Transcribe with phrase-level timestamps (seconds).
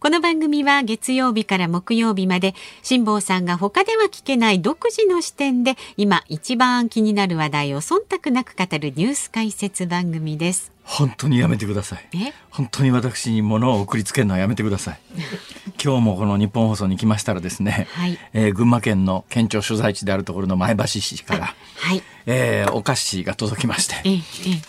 [0.00, 2.54] この番組は月曜日から木曜日まで
[2.84, 10.77] 辛坊さんが他では聞けない独自の視点で今一番気になる話題を忖度なく語るニュース解説番組です。
[10.90, 12.32] 本当にやめてくださいえ？
[12.50, 14.98] 本当に私に物を送りつけるのはやめてください
[15.82, 22.02] 今日もこの日本放送に来ましたらですね、はいえー群馬県の県庁所在地であるところの前橋市から、 はい。
[22.26, 23.96] えーお菓子が届きまして。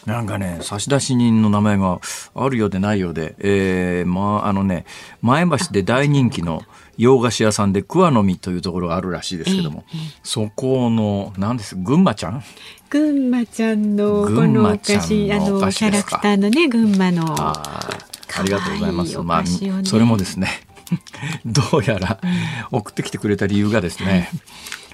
[0.05, 1.99] なんかね、差出人の名前が
[2.35, 4.85] あるようでないようで、えー、まあ、あのね、
[5.21, 6.63] 前橋で大人気の
[6.99, 9.85] 洋菓子屋さんで桑の実というところがあるらしいですけども、
[10.21, 12.43] そこの、何です、群馬ちゃん？
[12.89, 17.23] 群馬ちゃんのこのお菓子、あんのキャラクターのね群馬の。
[17.39, 19.13] ありがとうございます。
[19.13, 19.37] 可愛いま
[19.79, 20.49] あそれもですね、
[21.45, 22.19] どうやら
[22.71, 24.29] 送ってきてくれた理由がですね、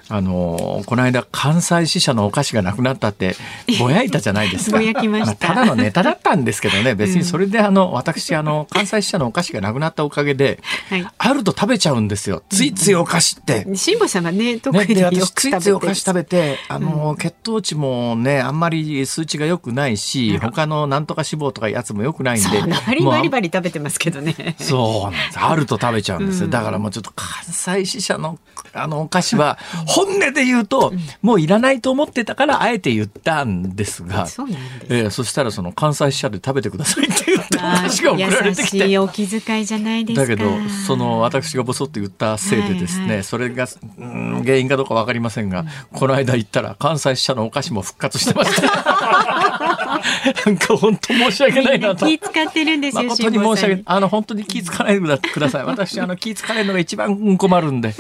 [0.10, 3.36] あのこの間関西支社のお菓子がなくなったって
[3.80, 4.78] ぼやいたじゃないですか。
[4.80, 12.44] ぼやきましたあただのネタだったんですけどね、 別にそれであの私あの関西支社のお菓子がなくなったおかげで、はいあると食べちゃうんですよ。
[12.50, 13.66] ついついお菓子って。
[13.76, 24.56] 辛坊さんはね特ね、によくで私ついついお菓子食べべてあの、血糖値もねあんまり数値が良くないし他のなんとか脂肪とかやつも良くないんでバリバリバリ食べてますけどね。
[24.60, 25.40] そうなんです。
[25.40, 26.48] あると食べちゃうんですよ。
[26.48, 28.40] だからもうちょっと関西支社の
[28.74, 29.58] あのお菓子は
[29.96, 34.46] 本音で言うと、もういらないと思ってたからあえて言ったんですが、そ。
[34.90, 38.78] えーそしたらその関西支社で食べてくださいって言ったあ話が送られ優てきて。
[38.80, 40.28] しいお気遣いじゃないですか。
[40.28, 40.50] だけど
[40.86, 48.66] その私がボソッと言ったせいでですね、はいはいそれがうん原因かどうか分かりませんが、この間行ったら関西支社のお菓子も復活してました
[50.46, 53.04] なんか本当申し訳ないなと気使ってるんですよ。
[53.04, 53.82] 誠に申し訳。
[53.86, 55.66] あの、本当に気ぃつかないでください。
[55.66, 57.96] 私、あの、気ぃつかれるのが一番困るんで。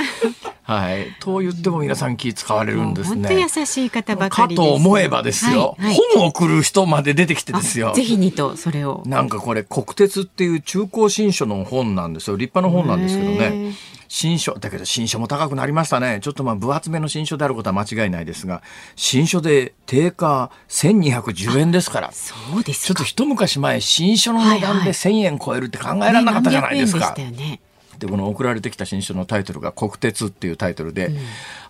[0.66, 1.16] はい。
[1.20, 3.42] と言っても皆さん気ぃ使われるんです本当ね。
[3.56, 4.68] 優しい方ばかかりです。
[4.68, 7.94] と思えばですよ、はいはい本を送る人まで出てきてですよあ。
[7.94, 9.04] ぜひにとそれを。
[9.06, 12.36] なんかこれ、国鉄っていう中高新書の本なんですよ。
[12.36, 13.74] 立派な本なんですけどへねー。
[14.08, 16.20] 新書、だけど新書も高くなりましたね。
[16.22, 18.64] ちょっとまあ分厚めの新書であることは間違いないですが、
[18.96, 22.12] 新書で定価1210円ですから。
[22.12, 22.88] そうですか。
[22.88, 27.00] ちょっと一昔前、新書の値段で1000円超えるって考えられなかったじゃないですか。
[27.00, 27.60] ね何百円でしたよね。
[28.00, 31.12] でこの送られてきた新書のタイトルが「国鉄」っていうタイトルで、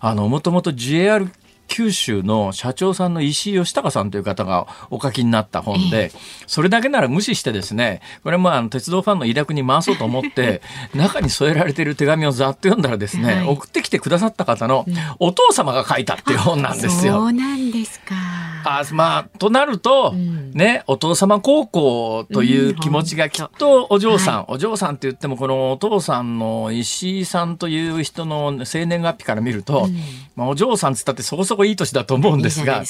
[0.00, 1.28] あのもともと JR
[1.68, 6.10] 九州の社長さんの石井義孝さんという方がお書きになった本で、
[6.46, 10.62] それだけなら無視してですねこれもあの鉄道ファンの抱くに回そうと思って
[10.94, 13.48] 中に添えられている手紙をざっと読んだらですね、はい。
[13.48, 14.86] 送ってきてくださった方の
[15.18, 17.14] お父様が書いたっていう本なんですよ。
[17.14, 18.14] そうなんですか。
[18.64, 20.52] あまあとなると、ん。
[20.52, 29.88] ねお父様孝行という気持ちがきっとお嬢さん、はお嬢さんって言ってもこのお父さんの石井さんという人の生年月日から見ると、
[30.34, 32.82] まあ、お嬢さんっつったってそこそこいい年だと思うんですが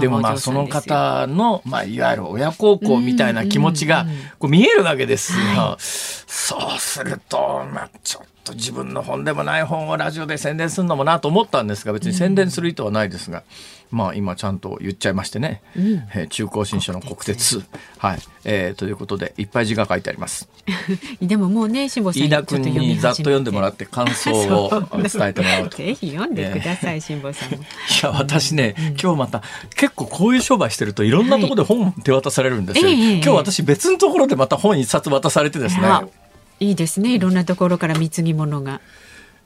[0.00, 4.06] でもまあその方の、まあ、いわゆる親孝行みたいな気持ちが
[4.38, 5.76] こう見えるわけですよ。
[5.78, 13.42] そうすると、まあ、ちょっと自分の本でもない本をラジオで宣伝するのもなと思ったんですが別に宣伝する意図はないですが、
[13.90, 17.62] まあ今ちゃんと言っちゃいましてね、えー中高新書の国鉄。
[17.98, 20.48] はい、えーということでいっぱい字が書いてあります。
[21.22, 25.82] でももうね、辛坊さん飯田君にざっと読んでもらっって感想を 伝えてもらおうと。
[25.82, 27.64] い ぜひ読んでください、辛坊さんも。
[28.02, 29.42] や私ね、今日また
[29.76, 33.12] 結構こういう商売してるといろんなところで本手渡されるんですよ、ええ。
[33.14, 36.04] 今日私別のところでまた本一冊渡されてですね、あ
[36.60, 37.14] いいですね。
[37.14, 38.80] いろんなところから貢ぎ物が。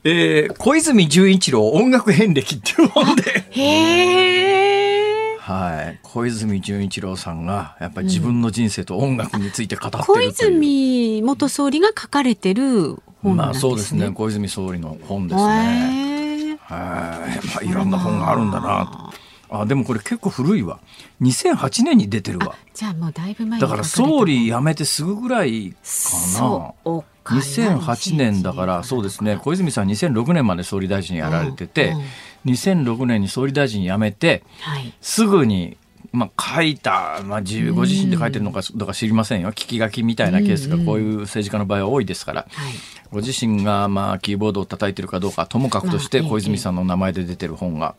[0.04, 5.36] えー小泉純一郎音楽遍歴っていう本でへえ。
[5.38, 13.60] はい、小泉純一郎さんがやっぱり自分の人生と音楽について語ってる小という、泉元総理が書かれてる本まあなんですね。
[13.60, 16.58] そうですね小泉総理の本ですね。
[16.60, 19.12] はい、まあいろんな本があるんだな
[19.50, 19.58] と。
[19.60, 20.80] あでもこれ結構古いわ。
[21.20, 22.54] 2008年に出てるわ。
[22.72, 25.82] じゃあもうだいぶ前にだから総理辞めてすぐぐらいかな。
[25.82, 32.04] そうか2008年だからそうですね小泉さん2006年まで総理大臣やられてて、うんうん
[32.46, 34.92] 2006年に総理大臣辞めてはい。
[35.00, 35.76] すぐに、
[36.12, 39.50] まあ、書いた、まあ、自ご自身で書いてるのかどうか知りませんよ。
[39.50, 42.72] 聞き書きみたいなケースがこういう政治家の場合は多いですから、はい。
[43.12, 47.94] ご自身がまあキーボードを叩いてるかどうかはともかくとしてまあ小泉さんの名前で出てる本が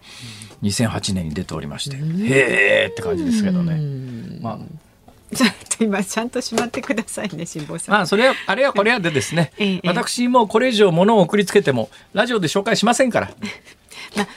[0.64, 4.40] 2008年に出ておりまして、へーって感じですけどね。
[4.42, 4.60] まあ
[5.36, 7.94] ちょっと今ちゃんとしまってくださいね、辛坊さん。
[7.94, 9.82] まあそれはあれはこれはでですね、ええ。
[9.86, 13.28] 私もうこれ以上物を送りつけてもラジオで紹介しませんから。
[13.28, 13.40] まあ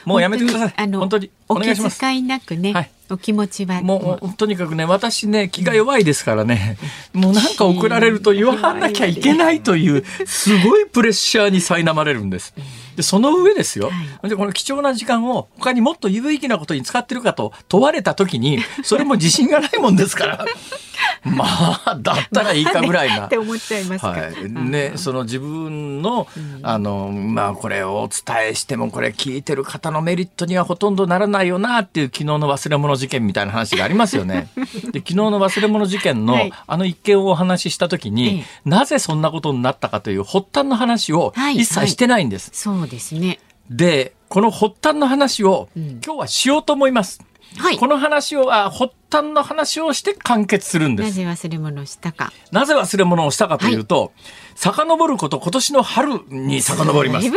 [0.04, 0.74] もうやめてください。
[0.76, 2.90] あの本当にお願いしますお気遣いなくね、はい。
[3.10, 3.82] お気持ちは。
[3.82, 6.76] もうとにかくね私ね気が弱いですからね、
[7.12, 12.54] もうなんか送られると言わなきゃいけないというすごいプレッシャーに苛まれるんです。
[12.96, 13.90] でその上ですよ、
[14.22, 20.44] でこの貴重な時間を他にもっと有意義なことに使ってるかと問われた時に それも自信がないもんですから。
[21.24, 21.44] ま
[21.84, 23.26] あだったらいいかぐらいな。
[23.26, 24.08] って思っちゃいますか。
[24.08, 26.26] はい、ねその自分の、
[26.62, 34.48] あのまあこれをお伝えしてもこれ聞いてる方のメリットにはほとんどならないよなっていう昨日の忘れ物事件みたいな話がありますよね。
[34.92, 42.50] で昨日の忘れ物事件の、はい、あの一件をお話しした時に、ええ、なぜそんなことになったかという発端の話を一切してないんです。
[42.68, 42.78] はい。
[42.78, 43.40] はい、そうですね。
[43.68, 47.20] でこの発端の話を、今日はしようと思います。
[47.58, 51.06] はい、この話をあ発端の話をして完結するんです。
[51.06, 52.32] なぜ忘れ物をしたか。
[52.50, 54.10] なぜ忘れ物をしたかというと、はい、
[54.56, 57.30] 遡ること今年の春に遡ります。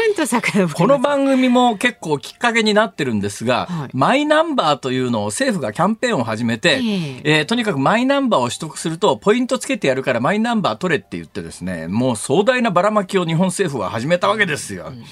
[0.75, 14.88] この番組も結構きっかけになってるんですが、はい、マイナンバーというのを政府がキャンペーンを始めて、えー、えー、とにかくマイナンバーを取得するとポイントつけてやるからマイナンバー取れって言ってですね、もう壮大なばらまきを日本政府は始めたわけですよ。
[14.88, 15.04] うん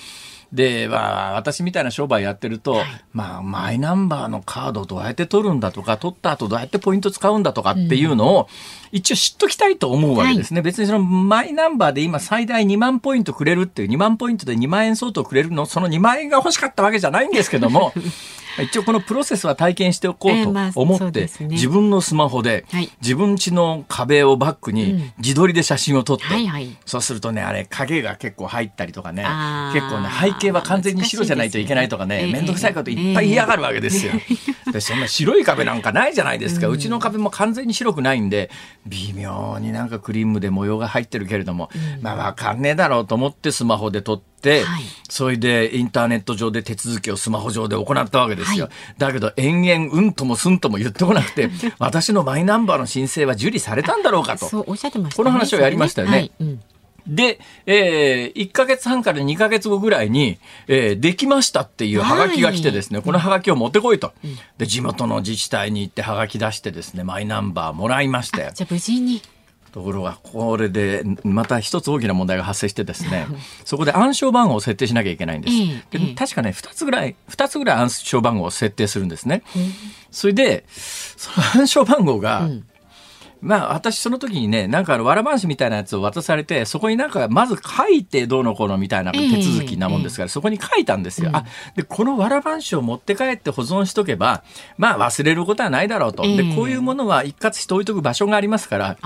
[0.54, 8.48] で、まあ、私みたいな商売やってると、はい、まあ、マイナンバーのカードどうやって取るんだとか、取った後どうやってポイント使うんだとかっていうのを、
[8.92, 10.60] 一応知っときたいと思うわけですね。
[10.60, 17.92] はい、別にそのマイナンバーで今最大2万ポイントくれるっていう、2万ポイントで2万円相当くれるの、その2万円が欲しかったわけじゃないんですけども、
[18.63, 20.50] 一応このプロセスは体験しておこうと
[20.80, 22.65] 思って、自分のスマホで、
[23.01, 26.24] 自分家の壁をバックに自撮りで写真を撮って、
[26.86, 29.24] そうするとねあれ影が結構入ったりとかね
[29.74, 34.13] 結構ね背景は完全に白じゃないといけないとかね面倒くさいこといっぱい嫌がるわけですよ。
[34.71, 38.50] でそんな白い壁なんかないじゃないですか、うちの壁も完全に白くないんで
[38.86, 41.69] 微妙になんかクリームで模様が入ってるけれども、
[42.01, 48.66] まあ分かんねえだろうと思ってスマホで撮って。、はい、それでインターネット上で手続きをスマホ上で行ったわけですよ。
[48.66, 51.50] はい、だけど延々うんともすんとも言ってこなくて
[51.80, 56.18] 私のマイナンバーの申請は受理されたんだろうかとそうおっしゃってました、ね、この話をやりましたよね。
[56.18, 56.62] はいうん
[57.07, 64.12] で、えー、1か月半から2か月後ぐらいに、えー、できましたっていうはがきが来てですね、はい、このはがきを持ってこいと。
[64.57, 68.51] で、地元の自治体に行ってはがき出してですね、マイナンバーもらいまして。
[68.54, 69.22] じゃあ無事に。
[69.78, 73.28] ところがこれでまた一つ大きな問題が発生してですね
[73.64, 75.56] そこで暗証番号を設定しなきゃいけないんです。
[75.92, 79.44] で確かね2つぐらい2つぐらい暗証番号を設定するんですね。
[80.10, 82.66] それでその暗証番号が、うん
[83.42, 91.30] まあ私その時にねなんかわらばんしみたいなやつを渡されてそこになんかまず書いてどうのこうのみたいな手続きなもんですから、えー、そこに書いたんですよ。
[91.30, 91.45] うん、あ
[91.75, 94.44] でこのわらばんしを持って帰って保存しとけば
[94.78, 96.24] まあ忘れることはないだろうと。
[96.24, 98.98] でこういうものは一括して置いとく場所がありますから。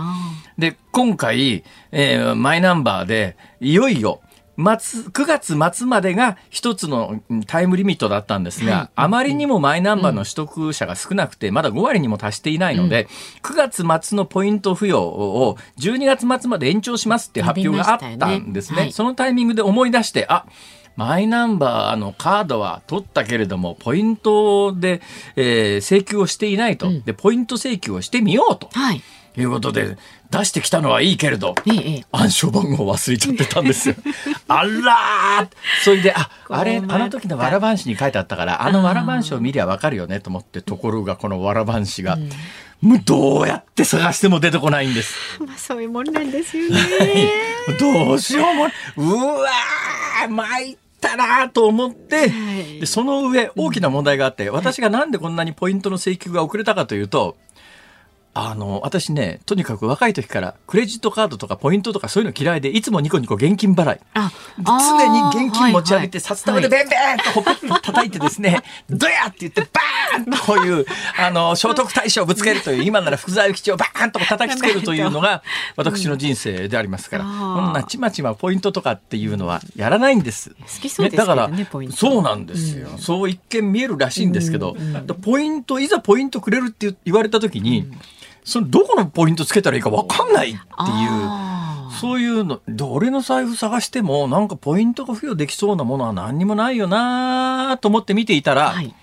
[0.57, 4.21] で今回、えー、マイナンバーでいよいよ
[4.57, 13.07] 末9月末までが一つのタイムリミットだったんですが、はい、あまりにもマイナンバーの取得者が少なくて、まだ5割にも達していないので、
[13.43, 18.77] うん、9月末のポイント付与を12月末まで延長しますっていう発表があったんですね。
[18.77, 18.81] ね。
[18.83, 20.45] はい、そのタイミングで思い出して、あ
[20.95, 25.01] マイナンバーのカードは取ったけれども、ポイントで、
[25.35, 28.69] えー、請求をしていないと、うん、で、ポイント請求をしてみようと。
[28.73, 29.01] はい
[29.37, 29.97] いうことで
[30.29, 33.95] 出してきたのはいいけれど、ええ、暗証番号忘れちゃってたんですよ。
[34.47, 35.49] あら
[35.83, 42.15] それでああれあの時のわらばんしに書いてあったからあのわらばんしを見りゃわかるよねと思ってところがこのわらばんしが。
[42.15, 42.29] うん
[42.81, 45.15] もうどうやって探しても出てこないんです。
[45.39, 47.29] まあそういうもんなんですよね。
[47.79, 48.43] どうしよ
[48.97, 57.37] うもうわー参ったなと思って、はい、でその上大きな問題があって、私がなんでこんなにポイントの請求が遅れたかというと、
[58.33, 63.99] あの、私ね、とにかく若い時からクレジットカードとかポイントとかそういうの嫌いで、いつもニコニコ現金払い。
[64.13, 64.31] あ
[64.63, 70.85] 常に現金持ち上げて、札束でベンベンとほっぺた叩いてですね、 ドヤって言ってバーンとこういう、
[71.17, 75.43] あの、 聖徳太子をぶつけるという、今なら福沢諭吉をバーンと叩きつけるというのが、
[75.75, 80.51] 私の人生でありますから、こんなちまちまポイントとかっていうのはやらないんです。
[80.51, 81.49] 好きそうですね、だから、
[81.93, 82.91] そうなんですよ。
[82.97, 84.77] そう一見見えるらしいんですけど、
[85.21, 87.91] ポイント、いざポイントくれるって言われた時に、
[88.43, 90.61] そのどこのポイントつけたらいいか分かんないっていう。
[91.99, 98.95] そういうの、俺の財布探しても、なんかポイントが付与できそうなものは何にもないよなと思って見ていたら、はい、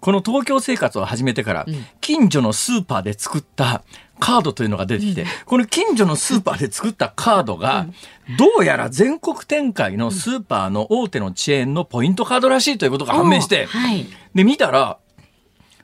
[0.00, 1.66] この東京生活を始めてから、
[2.00, 3.82] 近所のスーパーで作った
[4.18, 7.86] カードというのが出てきて、この近所のスーパーで作ったカードが、
[8.38, 14.98] どうやら全国展開のスーパーの大手のチェーンのポイントカードらしいということが判明して、はい、で、見たら、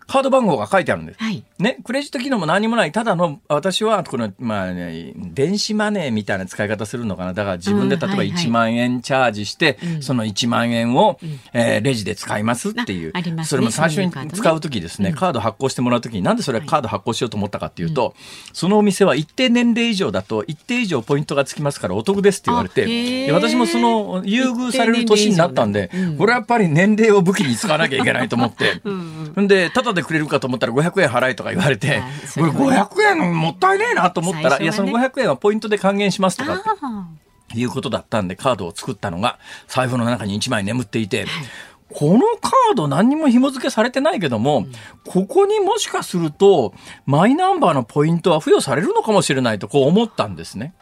[0.08, 1.18] カード番号が書いてあるんです。
[1.22, 1.44] はい。
[1.58, 7.34] ね、クレジット機能も何もない、ただの、私は、この、まあね、電子マネーみたいな使い方するのかな。
[7.34, 8.44] だから自分で例えばうんはいはい。
[8.44, 10.02] 1万円チャージして、うん。
[10.02, 11.18] その1万円を、
[11.52, 13.12] えーレジで使いますっていう。
[13.14, 13.48] あありますね。
[13.48, 18.14] それも最初に使うときですね、カード発行してもらうときに、なんでそれカード発行しようと思ったかっていうと、
[18.52, 29.48] そのお店は一定年齢以上だと、一定以上ポイントがつきますからお得ですって言われて、私もその優遇される年になったんでこれはやっぱり年齢を武器に使わなきゃいけないと思って、 うんうんん。
[29.48, 32.02] で、ただでくれるかと思ったら500円払えとか言われて
[32.34, 37.08] これれは500円もったいねえなと思ったら、いや、その500円はポイントで還元しますとかああ
[37.54, 39.38] いうことだったんで、カードを作ったのが、
[39.68, 41.26] 財布の中に1枚眠っていて、
[41.92, 44.66] このカード何にも紐付けされてないけども、
[45.06, 46.74] ここにもしかすると、
[47.06, 50.74] マイナンバーのポイントは付与されるのかもしれないとこう思ったんですね。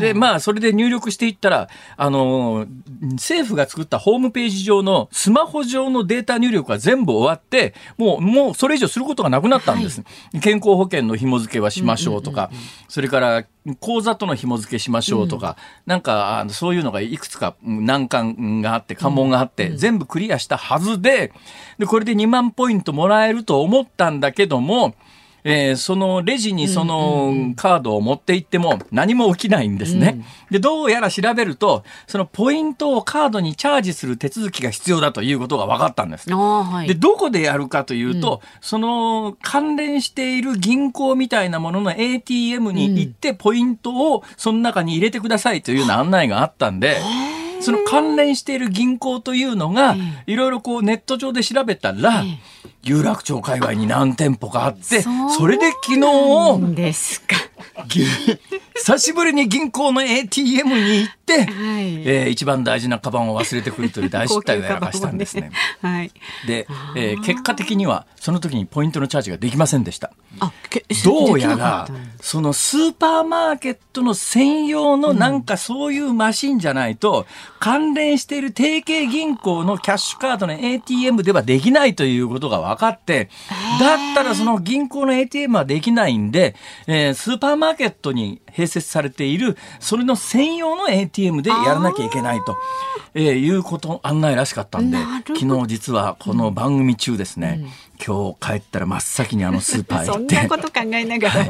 [0.00, 2.70] ね、で、まあ、それで入力していったら、あのー
[3.12, 10.02] 政府が作ったホームページ上のスマホ上のデータ入力が全部終わって、もう、もうそれ以上することがなくなったんです。
[10.42, 12.50] 健康保険の紐付けはしましょうとか、
[12.88, 13.44] それから、
[13.78, 21.32] 口座との紐付けしましょうとか、なんか、あのそういうのがいくつかうん難関があって、関門があって、全部クリアしたはずで、
[21.78, 24.94] で、これで2万ポイントもらえると思ったんだけども、
[25.44, 30.22] えーそのレジにそのカードを持って行っても何も起きないんですね。
[30.50, 36.30] で、どうやら調べると、そのポイントをカードにチャージする手続きが必要だということが分かったんです。
[36.30, 36.88] はい。
[36.88, 46.98] で、どこでやるかというと、その関連している銀行みたいなものの ATM に行って、ポイントをその中に入れてくださいというような案内があったんで、
[47.60, 52.24] その関連している銀行というのが、いろいろこうネット上で調べたら、
[52.82, 57.36] 有楽町界隈に何店舗かあって、それで昨日、なんですか。
[57.36, 57.49] ぎ
[58.74, 62.08] 久しぶりに銀行の ATM に行って、はい。
[62.08, 65.50] えー一番大事なカバンを忘れてくるという大失態をやらかしたんですね。
[65.82, 66.10] はい。
[66.46, 70.12] で、えー結果的にはその時にポイントのチャージができませんでした。
[70.38, 71.88] あけどうやら
[72.20, 77.26] そのスーパーマーケットの専用のなんかそういうマシンじゃないと、
[77.58, 83.28] 関連している提携銀行のキャッシュカードの ATM ではできないということが分かって、
[83.80, 86.54] だったらその銀行の ATM はできないんで、
[86.86, 92.56] えースーパーマーケットに併設されている、それの専用の ATM でやらなきゃいけないと、
[93.14, 97.64] えーいうこと、案内らしかったんで昨日実はこの番組中ですね、
[98.04, 101.44] 今日帰ったら真っ先にあのスーパーへそん行って、 なこと考えながら、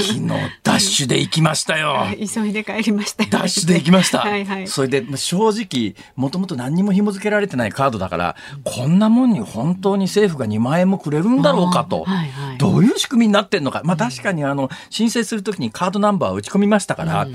[0.00, 0.28] 昨日
[0.62, 2.06] ダッシュで行きましたよ。
[2.18, 3.30] 急いで帰りましたよ。
[3.30, 4.20] ダッシュで行きました。
[4.20, 4.68] はいはい。
[4.68, 12.04] それでまあ正直、もともと何にも紐付けられてないカードだから、こんなもんに本当に政府が2万円もくれるんだろうかと。
[12.04, 12.58] はいはい。
[12.58, 13.82] どういう仕組みになってんのか。
[13.84, 17.28] まあ確かにあの、申請するときにカードナンバーを打ち込みましたから、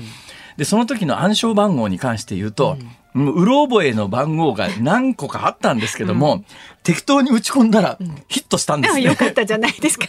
[0.58, 2.78] で、その時の暗証番号に関して言うと、もう
[3.26, 6.44] うろ覚えの番号が何個かあったんですけども、
[6.82, 7.98] 適当に打ち込んだら
[8.28, 9.02] ヒットしたんですね。
[9.02, 10.06] あよかったじゃないですか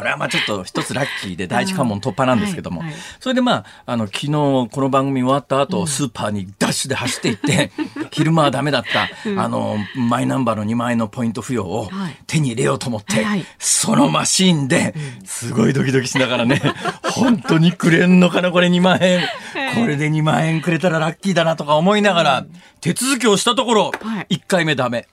[0.00, 2.98] これはまあちょっと一つラッキーで第一関門突破なんですけども、はいはい。
[3.20, 7.70] それでまあ、あの、昨日この番組終わった後、スーパーにダッシュで走っていって、
[8.10, 12.16] 昼間はダメだった、あの、マイナンバーの2万円のポイント付与をはい。
[12.26, 13.24] 手に入れようと思って、はい。
[13.24, 14.94] はいそのマシーンで、
[15.26, 16.62] すごいドキドキしながらね、
[17.04, 19.20] 本当にくれんのかな、これ2万円。
[19.74, 22.46] これで2万円くれたらラッキーだなとか思いながら、
[22.80, 24.36] 手続きをしたところ、はい。
[24.36, 25.08] 1回目ダメ。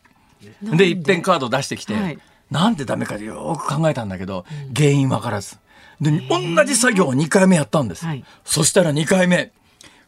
[0.61, 2.17] でで、一遍カード出してきて、はい
[2.51, 5.57] なんでダメかよく考えたんだけど、原因わからず。
[5.99, 8.05] で、同じ作業を2回目やったんです。
[8.05, 9.51] はいそしたら2回目、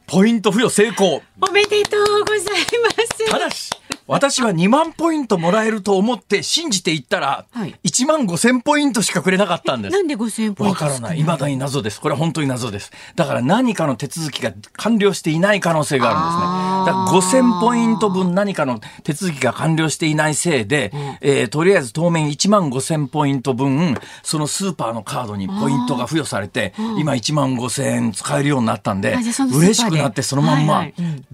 [0.10, 1.22] ポイント付与成功。
[1.40, 3.70] おめでとうございますただし、
[4.08, 10.02] 私は2万ポイントもらえると思って信じていったら、はい1万5千ポイントしかくれなかったんですな。
[10.02, 11.18] んで5000ポイントわからない。
[11.18, 12.02] 未だに謎です。
[12.02, 12.92] これは本当に謎です。
[13.16, 17.30] だから何かの手続きが完了していない可能性があるんですね。
[17.30, 30.86] だから5000ポイント分何かの手続きが完了していないせいで、えーとりあえず当面1万5000ポイント分、そのスーパーのカードにポイントが付与されて、今1万5000円使えるようになったんであじゃあそのスーパーで嬉しくなってそのまんま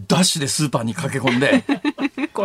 [0.07, 1.63] ダッシュでスーパーに駆け込んで、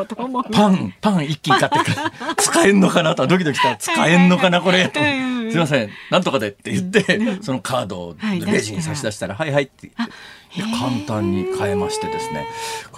[0.53, 1.97] パン、パン一斤買ってくる。
[2.39, 3.71] 使えんのかなとドキドキした。
[3.71, 5.01] ら使えんのかなこれと。
[5.01, 9.73] すはいません、なんとかでって言って、そのカードをはいレジに差し出したら、はいはいって。
[9.83, 10.15] 言って。
[10.57, 12.47] で簡単に買えましてですね。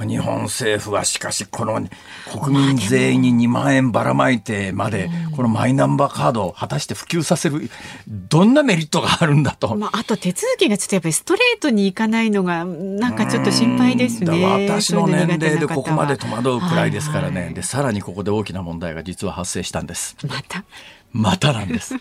[0.06, 1.87] 日本政府はしかしこの
[2.42, 7.71] 国民全員に2万円ばらまいてまで、このマイナンバーカードを果たして普及させる、
[8.09, 9.75] どんなメリットがあるんだと。
[9.76, 14.44] まあ、あと手続きがちょっとやっぱりストレートにいかないのがなんかちょっと心配ですだね。
[14.68, 17.52] 私の年齢でここまで戸惑うくらいですからね。
[17.54, 20.16] で、さらにここで大きな問題が実は発生したんです。
[20.26, 20.64] また。
[21.12, 21.95] またなんです。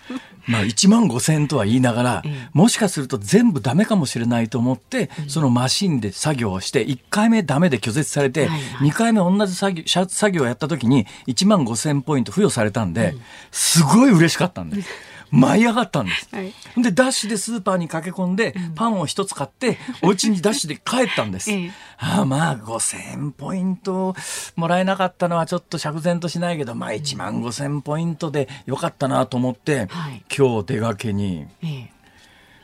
[0.48, 13.14] まあ1万5千円とは言いながら、もしかすると全部ダメかもしれないと思って、そのマシンで作業をして、1回目ダメで拒絶されて、はいはい2回目同じ作業作作業をやった時に1万5千ポイント付与されたんで、
[13.52, 14.90] すごい嬉しかったんです。
[15.32, 16.28] 舞い上がったんです。
[16.32, 21.52] はいで、ダッシュでスーパーに駆け込んで、パンを一つ買って、お家にダッシュで帰ったんです。
[21.52, 24.16] ええああまあ、5000ポイント
[24.56, 31.92] もらえなかったのはちょっと釈然としないけど、まあ1万5000ポイントでよかったなと思って、はい今日出かけにええ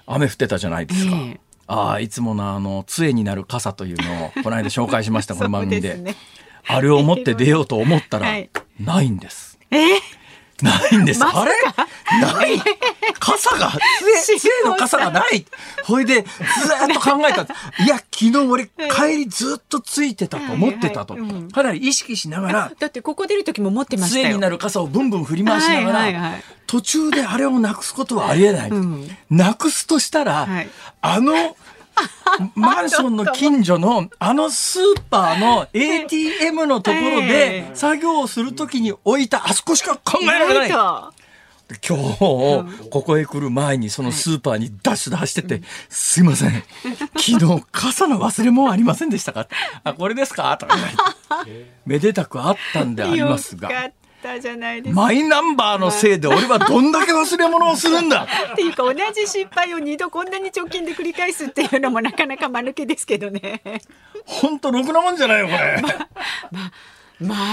[0.07, 1.15] 雨降ってたじゃないですか。
[1.15, 5.89] ええああ、いつものあの、杖になる傘というのを、この間紹介しました、 この番組で。
[5.89, 6.15] ですね
[6.69, 9.57] あれを持って出ようと思ったら、はいないんです。
[9.71, 9.99] ええ
[10.61, 11.23] ないんです。
[11.25, 11.51] あれ？
[12.21, 12.61] ない。
[13.19, 13.71] 傘が、
[14.23, 15.45] 杖、杖の傘がない。
[15.83, 17.43] ほいで、ずーっと考えた。
[17.83, 21.15] いや、昨日俺、帰りずっとついてたと思ってたと。
[21.53, 24.25] かなり意識しながら、だってここ出る時も持ってましたよ。
[24.25, 26.33] 杖になる傘をブンブン振り回しながら、
[26.65, 29.09] 途中であれをなくすことはありえないうん。
[29.29, 30.69] なくすとしたらはい、
[31.01, 31.33] あの、
[32.55, 40.69] マンションの近所のあのスーパーの ATM のところえでえ作業をするときに置いたあそこしか考えられない
[41.87, 46.63] 今日、ここへ来る前にそのスーパーにダッシュで走ってて、すいません。
[47.17, 49.47] 昨日傘の忘れ物ありませんでしたか？
[49.83, 50.55] あ、これですか？
[50.57, 50.75] とか。
[51.85, 53.69] めでたくあったんでありますが。
[54.93, 63.61] マイナンバーのせいで俺はどんだけ忘れ物をするんだっていうか同じ失敗を二度こんなに直近で繰り返すっていうのもなかなか間抜けですけどね。
[64.25, 65.81] ほんとろくなもんじゃないよ、これ。
[66.51, 66.71] ま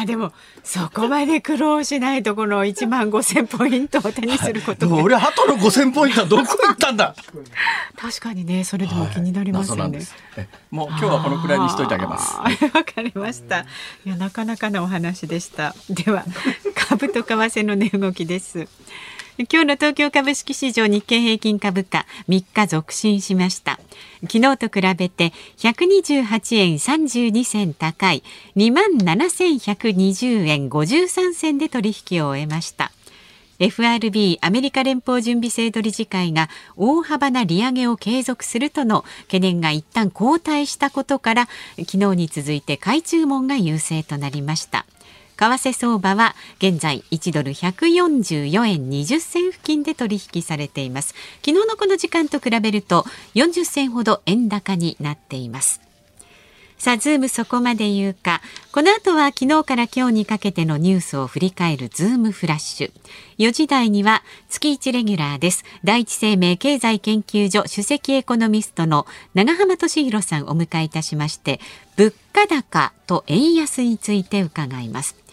[0.02, 7.14] あでもそこまで苦労しないとこの1万5千ポイントを手にすることがでも俺、鳩の5000ポイントはどこ行ったんだ？
[7.96, 9.82] 確かにねそれでも気になりますよね。
[9.82, 10.14] 謎なんです。
[10.36, 12.36] えもう今日はこのくらいにしといてあげます。
[12.36, 12.44] わ
[12.84, 13.60] かりました。
[13.60, 13.64] い
[14.10, 15.74] やなかなかなお話でした。
[15.88, 16.24] では
[16.74, 18.68] 株と為替の値動きです。
[19.36, 23.80] 今日の東京株式市場日経平均株価3日続伸しました。
[24.22, 28.22] 昨日と比べて128円32銭高い
[28.54, 32.92] 27,120円53銭で取引を終えました。
[33.58, 41.48] FRB アメリカ連邦準備制度理事会が大幅な利上げを継続するとの懸念が一旦後退したことから
[41.78, 44.86] 昨日に続いて買い注文が優勢となりました
[45.48, 55.84] 為替相場は現在1ドル144円20銭付近で取引されています昨日のこの時間と比べると40銭ほど円高になっています
[56.84, 58.42] さあ、ズームそこまで言うか。
[58.70, 62.92] この後は昨日から今日にかけてのニュースを振り返るズームフラッシュ。
[63.38, 65.64] 4時台には月1レギュラーです。
[65.82, 71.58] 第一生命経済研究所首席エコノミストの長浜俊弘さんをお迎えいたしまして、
[71.96, 75.23] 物価高と円安について伺います。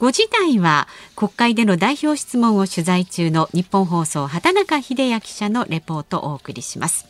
[0.00, 7.06] 5時台は国会での代表質問を取材中の日本放送畑中秀也記者のレポートをお送りします。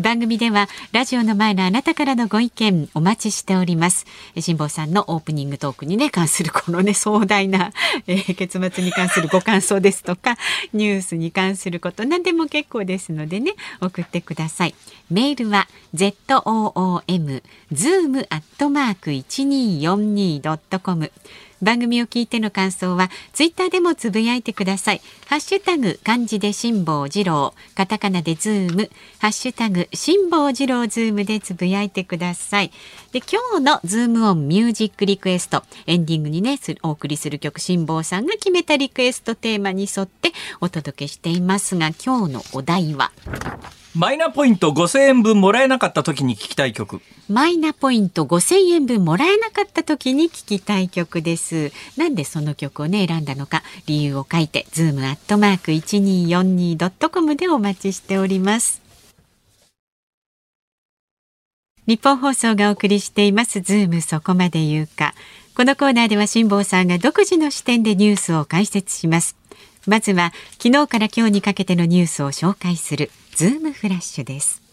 [0.00, 4.06] 番組ではラジオの前のあなたからのご意見お待ちしております。
[4.38, 7.72] 辛坊さんのオープニングトークにね関するこのね壮大な、
[8.06, 10.36] えー結末に関するご感想ですとか
[10.74, 14.74] ニュースに関すること何でも結構ですのでね送ってください。
[15.10, 17.42] メールは zoom
[17.72, 21.10] zoom アットマーク 1242.com
[21.62, 25.00] 番組を聞いての感想はツイッターでもつぶやいてください。
[25.26, 32.70] ハッシュタグ漢字で辛坊治郎、カタカナでズーム、ハッシュタグ辛坊治郎ズームでつぶやいてください。
[33.12, 43.12] で今日のズームオンミュージックリクエストエンディングにねお送りする曲辛坊さんが決めたリクエストテーマに沿ってお届けしていますが今日のお題は？
[43.98, 47.00] マイナポイント5000円分もらえなかった時に聞きたい曲。
[47.30, 51.72] マイナポイント5000円分もらえなかった時に聞きたい曲です。
[51.96, 58.82] なんでその曲をね選んだのか理由を書いてズームアットマーク 1242.com でお待ちしております。
[61.86, 65.14] 日本放送がお送りしていますズームそこまで言うか。
[65.56, 69.36] このコーナーでは辛坊さんが独自の視点でニュースを解説します。
[69.86, 74.66] まずは昨日から今日にかけてのニュースを紹介するズームフラッシュです。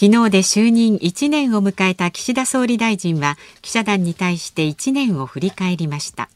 [0.00, 6.30] 昨日で就任1年を迎えた岸田総理大臣は記者団に対して1年を振り返りました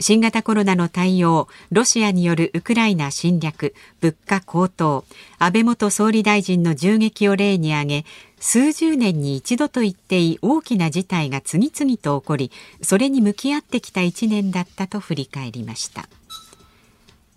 [0.00, 5.04] 新型コロナの対応ロシアによるウクライナ侵略物価高騰
[5.38, 8.04] 安倍元総理大臣の銃撃を例に挙げ
[8.42, 12.50] 数十年に一度と言っていい大きな事態が次々と起こり
[12.82, 16.08] それに向き合ってきた1年だったと振り返りました。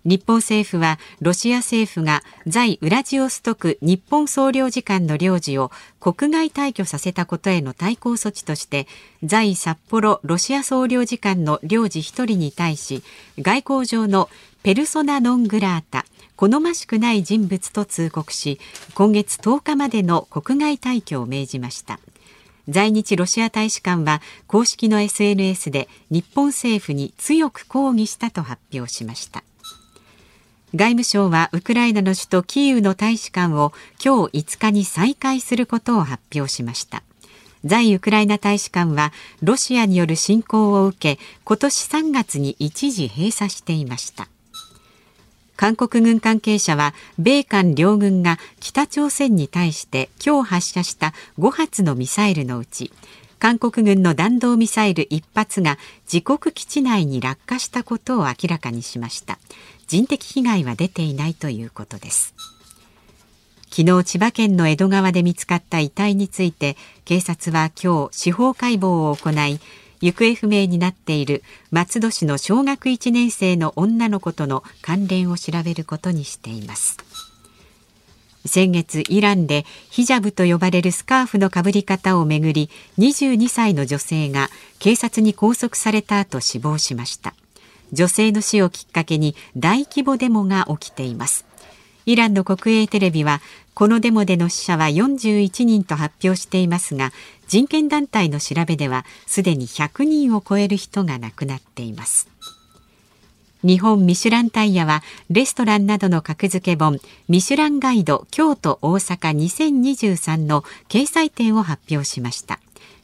[0.04, 8.86] 日本政府はロシア政府が在ウラジオストク日本総領事館の領事を国外退去させたことへの対抗措置として
[9.24, 13.02] 在札幌ロシア総領事館の領事1人に対し
[13.38, 14.28] 外交上の
[14.62, 16.04] ペルソナ・ノン・グラータ
[16.36, 18.60] 好ましくない人物と通告し
[18.94, 21.98] 今月10日までの国外退去を命じました。
[22.68, 29.44] 在日ロシア大使館は公式の SNS で日本政府に強く抗議したと発表しました。
[30.74, 33.72] 外務省はウクライナの首都キーウの大使館を
[34.04, 37.02] 今日5日に再開することを発表しました。
[37.64, 44.28] 在ウクライナ大使館はロシアによる侵攻を受け今年3月に一時閉鎖していました。
[45.56, 52.92] 韓国軍関係者は米韓両軍が北朝鮮に対して今日発射した5発のミサイルのうち
[53.38, 55.78] 韓国軍の弾道ミサイル1発が
[56.10, 59.38] 自国基地内に落下したことを明らかにしました。
[59.86, 62.34] 人的被害は出ていないということです。
[63.70, 69.60] 昨日千葉県の江戸川で見つかった遺体について警察は今日司法解剖を行い
[70.00, 76.98] 行方不明になっている松戸市の小学1年生の女の子との関連を調べることにしています。
[78.46, 87.34] 先月イランでヒジャブと呼ばれるスカーフのかぶり方をめぐり22歳の女性が警察に拘束された後死亡しました。
[87.92, 91.44] 女性の死をきっかけに大規模デモが起きています。
[92.06, 93.40] イランの国営テレビは
[93.74, 97.12] このデモでの死者は41人と発表していますが
[97.48, 102.28] 人権団体の調べではすでに100人を超える人が亡くなっています。
[103.62, 112.60] 日本ミシュランタイヤはレストランなどの格付け本ミシュランガイド京都大阪2023の掲載点を発表しました。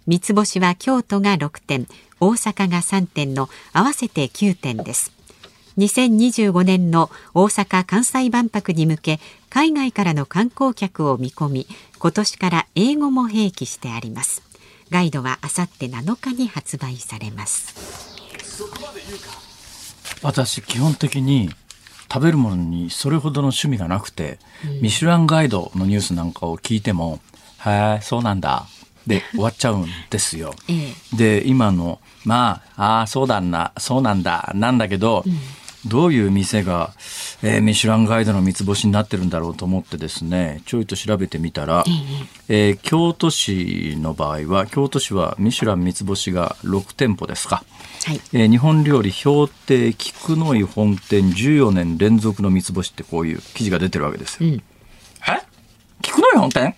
[0.06, 1.88] 三つ星は京都が6点
[2.20, 5.21] 大阪が3点の合わせて9点です。
[5.78, 11.66] 2025年の大阪・関西万博に向け海外からの観光客を見込み
[11.98, 14.42] 今年から英語も併記してあります。
[14.90, 17.74] ガイドはあさって7日に発売されます。
[20.22, 21.50] 私基本的に
[22.12, 27.20] 食べるものにそれほどの趣味がなくて、うん、ミシュランガイドのニュースなんかを聞いても
[27.64, 28.66] 「へえそうなんだ」
[29.06, 30.54] で 終わっちゃうんですよ。
[30.68, 35.38] ええ、で今のまあああそうだなそうなんだなんだけど、うん
[35.86, 36.92] どういう店が、
[37.42, 41.84] えー、ミシュランガイドの三つ星になってるんだろうと思ってですねちょいと調べてみたら、
[42.48, 47.64] えー、京都市の場合は京都市はミシュラン三つ星が6店舗ですか、
[48.04, 48.20] はい。
[48.32, 54.48] えー、日本料理氷亭菊の井本店14年連続の三つ星ってこういう記事が出てるわけですよ。
[54.48, 54.62] うん、え？
[56.00, 56.76] 菊の井本店？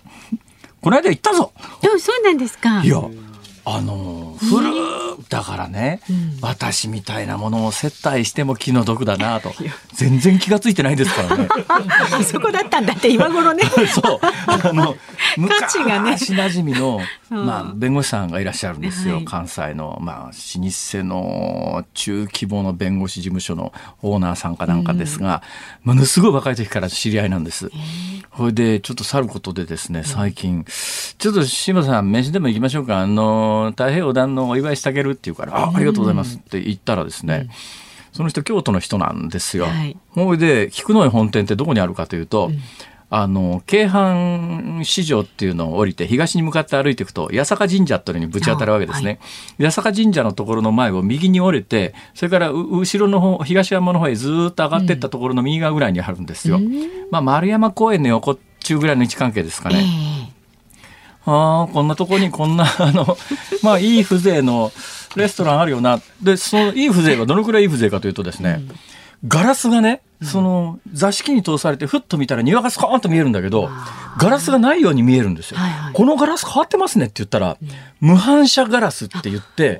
[0.81, 1.51] この間行ったぞ。
[1.81, 2.83] そうなんですか。
[2.83, 3.01] いや
[3.65, 4.65] あの古
[5.29, 9.53] だからね、うん、私みたいなものを接待しても気の毒だなと。
[9.93, 11.47] 全然気が付いてないですからね。
[12.23, 13.63] そこだったんだって今頃ね。
[13.89, 14.19] そう。
[14.21, 14.95] あの
[15.37, 16.99] 昔馴染みの、
[17.29, 25.41] まあ、弁護士さんがいらっしゃるんですよ、はい、関西の、まあ、老舗の中規模の弁護士事務所のオーナーさんかなんかですが、
[25.85, 27.71] うん、ものすごい若い時から知り合いなんです。
[28.37, 30.65] それでちょっと去ることでですね最近、
[31.17, 32.99] ちょっと島さん飯でも行きましょうか。
[32.99, 37.49] あの太平洋断のお祝いしてあげるって言うから「あありがとうございます」って言ったらですね、
[38.13, 39.65] その人京都の人なんですよ。
[39.65, 42.59] はい、ほいで菊の井本店ってどこにあるかというと、うん。
[43.09, 49.19] あの京阪市場っていうのを降りて東に向かって歩いていくと八坂神社っていうのにぶち当たるわけですね、
[49.57, 56.71] はい、八坂神社のところの前を右に折れてそれから後ろの方東山の方へずっと上がっていったところの右側ぐらいにあるんですよ、うん、
[57.11, 60.34] まあ丸山公園の横っちゅうぐらいの位置関係ですかね、えー、
[61.25, 63.17] ああこんなとこにこんな あの
[63.61, 64.71] まあいい風情の
[65.15, 68.75] レストランあるよなでそのいい風情はどのくらいいい風情かというとですね、うん
[69.27, 73.69] ガラスがね、その座敷に通されてふっと見たら庭がスコーンと見えるんだけど、
[74.17, 75.57] ガラスがないように見えるんですよ。
[75.57, 77.57] はいはい、このガラス変わってますねって言ったら、
[77.99, 79.79] 無反射ガラスって言って、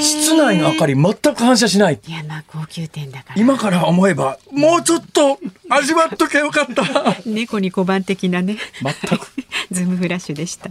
[0.00, 2.00] 室内の明かり全く反射しない。
[2.06, 3.40] いや、まあ高級店だから。
[3.40, 7.16] 今から思えば、もうちょっと味わっとけよかった。
[7.26, 8.56] 猫に小判的なね。
[8.80, 9.26] 全く。
[9.72, 10.70] ズームフラッシュでした。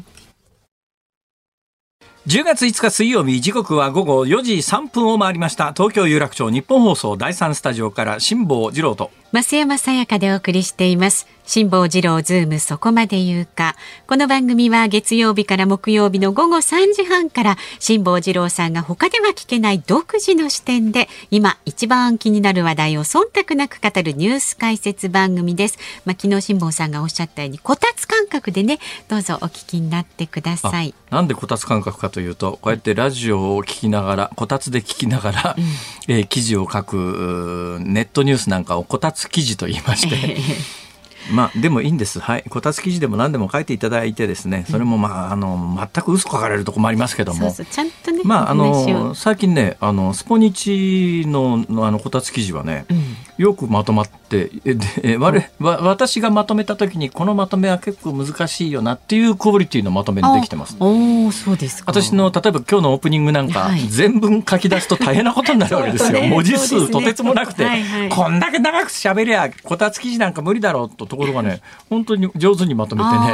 [2.26, 5.74] 10月5日水曜日時刻は午後4時3分を回りました。
[5.74, 9.12] 東京有楽町日本放送第3スタジオから辛坊治郎と。
[9.34, 13.76] 増山さやかでお送りしています辛坊治郎ズームそこまで言うか。
[14.08, 25.78] この番組は月曜日から木曜日の午後3時半から辛坊治郎さんが他では聞けない独自の視点で今一番気になる話題を忖度なく語るニュース解説番組です。
[26.06, 30.94] まあ、昨日辛坊さんがおっしゃったようにこたつ感覚でね、どうぞお聞きになってください。
[31.10, 35.64] なんでこたつ感覚かというと、こうやってラジオを聞きながら、こたつで聞きながら、うん、
[36.08, 40.38] えー、記事を書くネットニュースなんかをこたつ記事と言いまして、
[41.32, 42.20] まあ、でもいいんです。
[42.20, 42.44] はい。
[42.50, 47.40] こたつ記事でも何でも書いていただいてですね、それもまあ、あの、全く嘘書かれるとこもありますけども。
[47.40, 48.22] そうそうちゃんとね。
[48.24, 66.20] まあ、あの、最近ね、あの、スポニチの、あの、こたつ記事はね、うん、よくまとまって、で、我、わ、私がまとめた時に、このまとめは結構難しいよなっていうクオリティのまとめにできてます、おおそうです私の、例えば今日のオープニングなんか、はい、全文書き出すと大変なことになるわけですよ。
[66.20, 73.34] ね、文字数とてつもなくて、はいはい、こんだけ長く喋りゃ、こたつ記事なんか無理だろうとところがね、本当に上手にまとめてね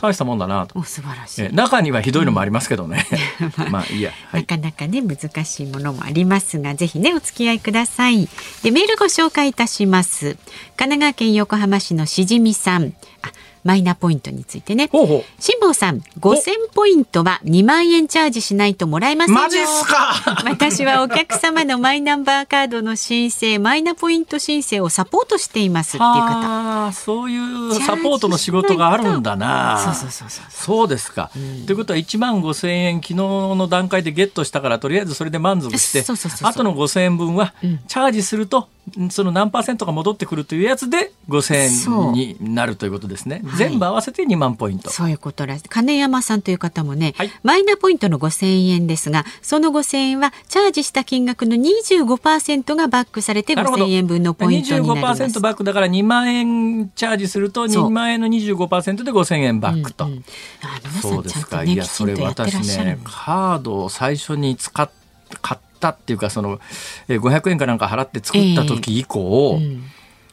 [0.00, 0.82] 大したもんだなと。
[0.84, 1.52] 素晴らしい。
[1.52, 3.04] 中にはひどいのもありますけどね、
[3.58, 8.28] うん、まあいいや、 はい、なかなかね難しいものもありますがぜひねお付き合いください。
[8.62, 10.36] でメールご紹介いたします。
[10.76, 12.94] 神奈川県横浜市のしじみさん。
[13.22, 13.32] あ
[13.64, 14.88] マイナポイントについてね。
[15.38, 20.14] 辛坊さん、5000ポイントは2万円チャージしないともらえませんマジっすか？
[20.48, 26.86] 私はお客様のマイナンバーカードの申請、マイナポイント申請をサポートしていますっていう方。
[26.86, 29.78] あそういうサポートの仕事があるんだな。
[29.84, 30.44] そうそうそうそう。
[30.50, 31.30] そうですか。
[31.34, 36.04] と、うん、いうことは1万5000円昨日の段階でゲットしたからとりあえずそれで満足して、
[36.42, 37.54] あとの5000円分は
[37.88, 38.68] チャージすると、
[39.10, 43.42] その何パーセントが戻ってくるというやつで5000円になるということですね。
[43.56, 44.90] 全部合わせて2万ポイント。
[44.90, 45.68] そういうことらしい。
[45.68, 55.22] 金山さんという方もね、はい、マイナポイントの5000円ですが、その5000円はチャージした金額の25%がバックされて5000円分のポイントになります。
[55.22, 60.06] 25%バックだから2万円チャージすると2万円の25%で5000円バックと。
[60.06, 60.24] うんうん、
[61.00, 61.64] そうですか。
[61.64, 64.90] ね、いや、それ私ね、カードを最初に使っ
[65.42, 66.58] 買ったっていうかその
[67.08, 69.84] 500円かなんか払って作った時以降、えーうん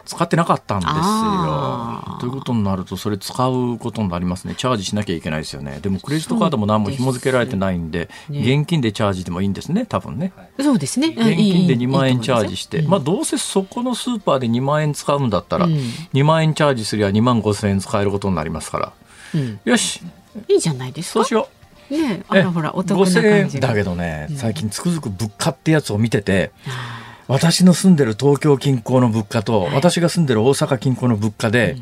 [0.06, 2.18] 使ってなかったんですよ。
[2.20, 4.56] ということになるとそれ使うことになりますね。
[4.56, 5.80] チャージしなきゃいけないですよね。
[5.82, 10.32] でもクレジットカードも何も紐付けられてないんで、ね、現金でチャージでもいいんですね多分ね。
[10.60, 11.08] そうですね。
[11.08, 15.74] 現金で2万円チャージして、まあどうせそこのスーパーで2万円使うんだったら、うん、
[16.14, 18.94] 2万円チャージすりゃ2万5千円使えることになりますから、
[19.34, 20.02] うん、よし。
[20.48, 21.14] いいじゃないですか。
[21.14, 21.50] そうしよ
[21.90, 21.94] う。
[21.94, 31.78] ねあらほらお得な感じだけどね、最近つくづく物価ってやつを見てて、うん私の住んでる東京近郊の物価と、私が住んでる大阪近郊の物価で、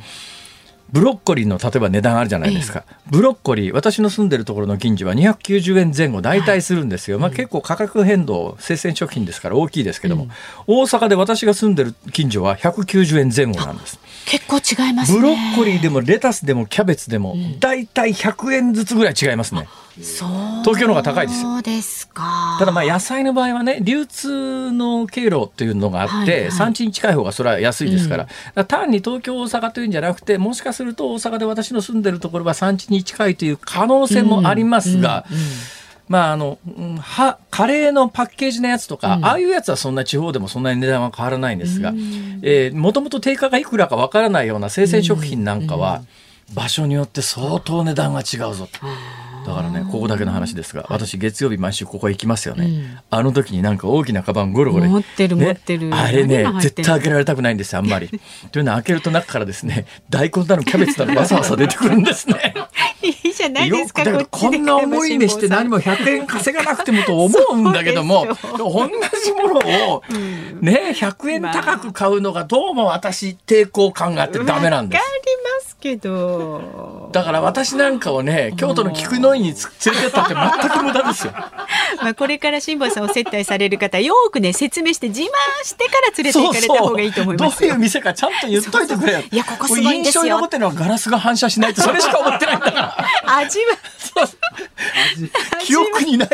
[0.92, 10.28] ブロッコリーの例えば値段あるじゃないですか、ブロッコリー私の住んでるところの近所は290円前後大体するんですよ、まあ、結構価格変動生鮮食品ですから大きいですけども、
[10.68, 14.00] 大阪で私が住んでる近所は190円前後なんです。
[14.26, 28.28] 結構違います、ね、ブロッコリーでもレタスでもキャベツでも大体100円ずつぐらい違いますね、東京の方が高いですそうですかただまあ野菜の場合はね流通の経路というのがあって、はいはい、産地に近い方がそれは安いですから。
[28.56, 35.44] うん、単に東京大阪というんじゃなくてもしかすると大阪で私の住んでるところは産地に近いという可能性もありますが、うんうん
[36.08, 36.60] まああの
[37.00, 41.94] はカレーのパッケージのやつとか、うん、ああいうやつはそんな地方でもそんなに値段は変わらないんですが、
[42.74, 46.04] もともと定価がいくらかわからないような生鮮食品なんかは、
[46.54, 48.80] 場所によって相当値段が違うぞと。
[49.46, 54.86] だからねここだけの話ですが私月曜日毎週ここ行きますよね、うん、あの時になんか大きなカバンゴロゴロ。
[54.86, 55.94] 持ってる、ね、持ってる。
[55.94, 58.10] あれね絶対開けられたくないんですよあんまり。
[58.52, 62.54] というのは開けると中からですね大根だのキャベツだのわさわさ出てくるんですね。
[63.04, 68.26] いいじゃないですかこんな思いにして何も100円稼がなくてもと思うんだけども
[68.58, 68.90] 同
[69.24, 70.04] じものを
[70.62, 75.04] ね100円高く買うのがどうも私抵抗感があってダメなんです
[75.84, 77.10] けど。
[77.12, 81.34] だから私なんかをね京都の菊の井に連れてったって全く無駄ですよ。
[82.02, 85.26] まあこれから辛坊さんを接待される方よくね説明して自慢
[85.64, 90.24] してから連れて行かれた方がいいと思いますどういう店かちゃんと言っといてくれいやここすごいんですよ。
[90.24, 92.98] 印象に残ってるのはガラスが反射しないってそれしか思ってないんだから。
[93.38, 94.28] 味は
[95.60, 96.30] 記憶にない。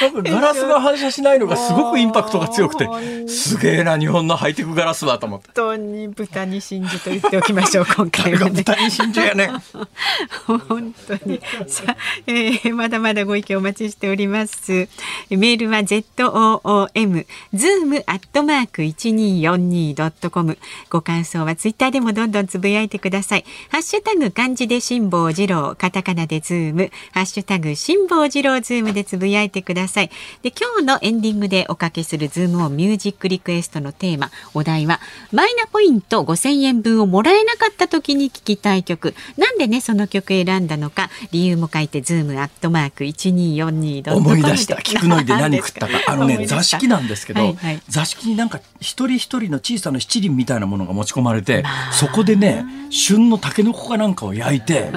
[0.00, 2.88] 多分ガラスが反射しないのがすごくインパクトが強くて
[3.28, 5.46] すげえな日本のハイテクガラスはと思って。
[5.54, 9.50] 本当に豚に真珠と言っておきましょう今回は、ね、豚に真珠やね。
[10.46, 11.40] 本当に。
[11.66, 11.96] さあ、
[12.26, 14.88] えー、まだまだご意見お待ちしております。
[15.30, 20.58] メールは ZOOM zoom アットマーク 1242.com
[20.90, 23.44] ご感想はツイッターでもどんどんつぶやいてください。
[23.70, 26.90] ハッシュタグ漢字で辛坊治郎カタカナでズーム。
[27.12, 30.10] ハッシュタグ辛坊治郎ズームでつぶやいてください。
[30.42, 35.00] で、今日のエンディングでおかけするズームオンミュージックリクエストのテーマ、お題は、
[35.32, 39.14] マイナポイント5000円分をもらえなかった時に聞きたい曲。
[39.36, 44.14] なんでね、その曲選んだのか、理由も書いて、ズームアットマーク 1242.
[44.14, 44.76] 思い出した。
[44.76, 45.92] 菊乃井で何食ったか。
[46.08, 54.90] あのね、座敷なんですけど、はいはい、座敷になんか一人一人の小さな七輪みたいなものが持ち込まれて、そこでね、旬のタケノコかなんかを焼いて、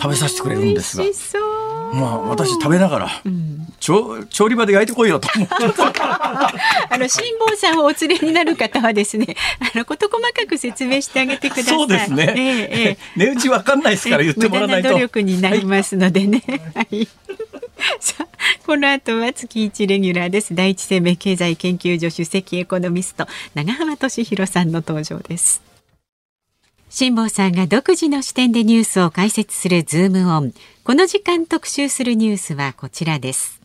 [0.00, 1.04] 食べさせてくれるんですが。
[1.96, 5.54] まあ私食べながら、うん、調調理場で焼いてこいよと思って。
[6.88, 11.74] あの辛坊さんをお連れになる方はですねあの事細かく説明してあげてください。
[11.74, 14.90] そうですね、えーえー、値打ちわかんないですから言ってもらわないと。
[14.90, 17.08] 努力になりますのでね、はい、は い
[18.00, 18.26] さあ
[18.66, 20.54] この後は月一レギュラーです。
[20.54, 25.62] 第一生命経済研究所首席エコノミスト長浜俊弘さんの登場です
[26.88, 30.52] 辛坊さんが独自の視点でニュースを解説するズームオン。
[30.84, 33.60] この時間特集するニュースはこちらです。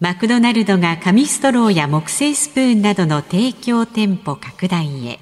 [0.00, 5.20] マクドナルドが紙ストローや木製スプーンなどの提供店舗拡大へ。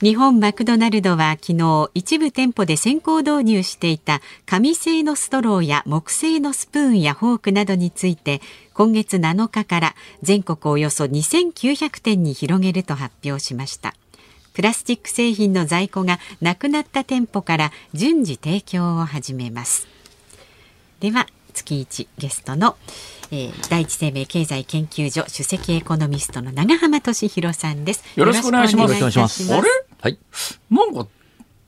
[0.00, 8.40] 日本マクドナルドは昨日一部店舗で先行導入していた紙製のストローや木製のスプーンやフォークなどについて
[8.74, 13.94] 今月7日から全国およそ2900店に広げると発表しました。
[14.54, 19.88] プラスチック製品の在庫がなくなった店舗から順次提供を始めます。
[21.00, 22.76] では月一ゲストの
[23.30, 28.02] えー、第一生命経済研究所首席エコノミストの長浜俊弘さんです。
[28.16, 29.87] よろしくお願いします。
[30.00, 30.18] はい、
[30.70, 31.06] なんか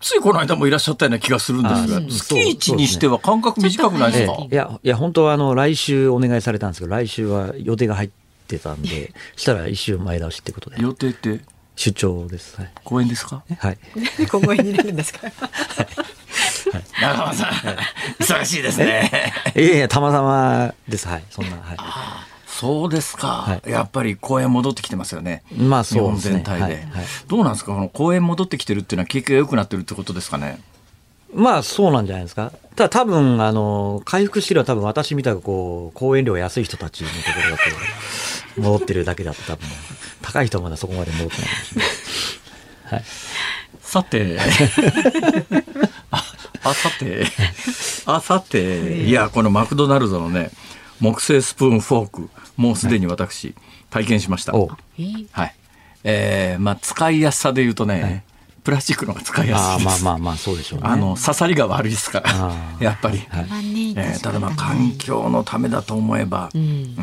[0.00, 4.46] ついこの間もいらっしゃったような気がするんですが、月一にしては間隔短くないですか？
[4.50, 8.10] いやいや本当はあの来週お願いされたんですけど、来週は予定が入っ
[8.48, 10.80] てたんで、したら一週前倒しってことで。
[10.80, 11.40] 予定って？
[11.76, 12.56] 出張です。
[12.56, 13.42] はい、公演ですか？
[13.58, 13.78] はい。
[14.30, 15.30] 公演になるんですか？
[17.00, 17.52] 長浜さん、
[18.22, 19.10] 忙しいですね。
[19.56, 21.08] いやいや、たまたまです。
[21.08, 21.56] はい、そんな。
[21.56, 21.76] はい。
[22.60, 25.42] そうですか、はい、やっぱり公演戻ってきてますよね。
[25.56, 26.34] まあそうですね。
[26.34, 26.82] 全体で、はいはい、
[27.26, 30.60] どうなんですか、この公演戻ってきてるっていうのは景気が良くなってるってことですかね？
[31.32, 32.52] まあそうなんじゃないですか。
[32.76, 37.56] ただ多分、あの、回復してるのは多分私みたくこう、公演料安い人たちのところだ
[38.56, 39.66] と戻ってるだけだと多分、
[40.22, 41.82] 高い人はまだそこまで戻ってないかもしれ。
[42.96, 43.04] はい。
[43.80, 44.38] さて、
[46.62, 47.26] あさて、
[48.06, 50.50] あさて、いや、このマクドナルドのね、
[51.00, 53.54] 木製スプーンフォーク、もうすでに私、
[53.90, 54.52] 体験しました。
[54.52, 55.54] はい。
[56.04, 58.22] えー、まあ、使いやすさで言うとね、はい。
[58.62, 63.46] プラスチックのが使いやすいまあまあまあそうでしょう、ね、あの刺さりが悪いですから やっぱり、はい、
[63.96, 66.94] えー、ただまあ環境のためだと思えばうん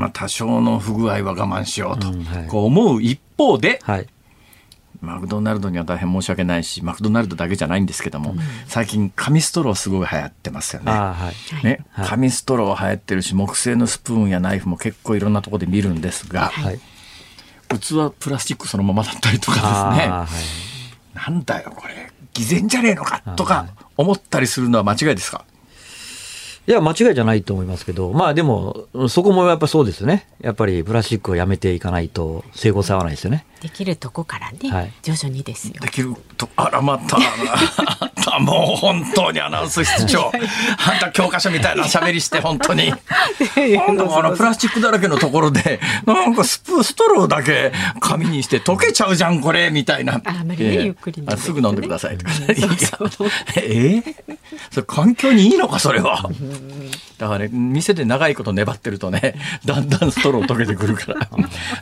[0.00, 4.06] まあ多少の不具合は我慢しようと、うんはい、こう思う一方で、はい、
[5.00, 10.92] マクドナルドには大変申し訳ないしマクドナルドだけじゃないんですけども、うん、最近紙ストローすごい流行ってますよね。
[10.92, 11.32] は
[11.62, 11.84] い、ね。
[12.06, 16.78] 紙ストロー流行ってるし木製のスプーンやナイフも結構いろんなところで見るんですが、はい、
[17.68, 19.66] 器プラスチックそのままだったりとかです
[20.06, 20.26] ね、は
[21.14, 25.44] い、なんだよこれ偽善じゃねえのかとか思ったりするのは間違いですか？
[26.68, 30.26] いや、間違いじゃないと思いますけど、まあでも、そこもやっぱそうですね。
[30.40, 33.46] やっぱりプラスチックをやめていかないと整合性合わないですよね。
[33.66, 35.74] できるとこからね、はい、徐々にですよ。
[35.80, 37.18] できると、あらまた、
[38.38, 42.92] もう本当にアナウンス室長、あんた教科書みたいな喋りして、本当に。
[43.56, 50.20] 今度あのプラスチックだらけのところで、なんかスプストローだけ紙にして溶けちゃうじゃん、これ、みたいな。
[50.24, 52.32] あ、まりね、ゆっくり、すぐ飲んでくださいとか。
[53.56, 54.14] えー、
[54.70, 56.30] それ環境にいいのか、それは。
[57.18, 61.28] だからね、店で長いこと粘ってるとね、だんだんストロー溶けてくるから、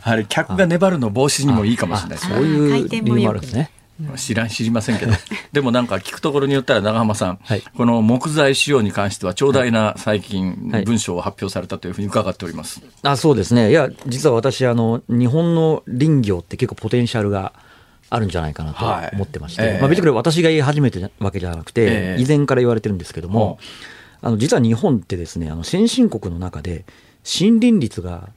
[0.03, 2.17] あれ、客が粘るの防止にもいいかもしれない。
[2.17, 3.71] そういう理由もあるんですね。
[4.17, 5.13] 知らん知りませんけど。
[5.53, 13.69] でもなんか聞くところによったら長浜さん、はい、この木材使用に関しては長大な最近文章を発表されたというふうに伺っております、あそうですね。
[13.69, 17.53] いや実は私あの日本の林業って結構ポテンシャルが
[18.09, 19.75] あるんじゃないかなと思ってまして、はいえ。
[19.77, 23.59] ー、まあ、別にこれ私が言い始めてわけじゃなくて、えー、以前から言われてるんですけども、
[24.21, 26.83] あの実は日本ってですねあの先進国の中で
[27.23, 28.29] 森林率が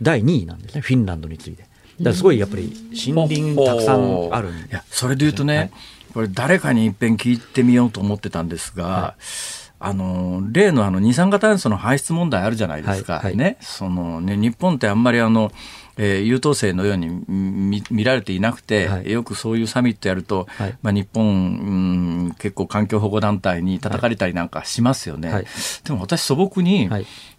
[0.00, 0.80] 第2位なんですね。
[0.80, 1.66] フィンランドに次いで。
[1.98, 5.70] だからすごいやっぱり森林たくさんあるんいやそれで言うとね、はい、
[6.12, 9.22] これ誰かにいっぺん聞いてみようと思ってたんですが、はい
[9.84, 13.58] あの例のあの二酸化炭素の排出問題あるじゃないですか、はいはい、ね。
[13.60, 15.52] そのね日本ってあんまりあの
[15.96, 21.28] えー、優等生のように見見られていなくて、はい、よくそういうサミットやると、はい、まあ、日本、う
[22.30, 25.32] ん、結構環境保護団体に叩かれたりなんかしますよね。
[25.32, 25.46] はい、
[25.84, 26.90] でも私素朴に、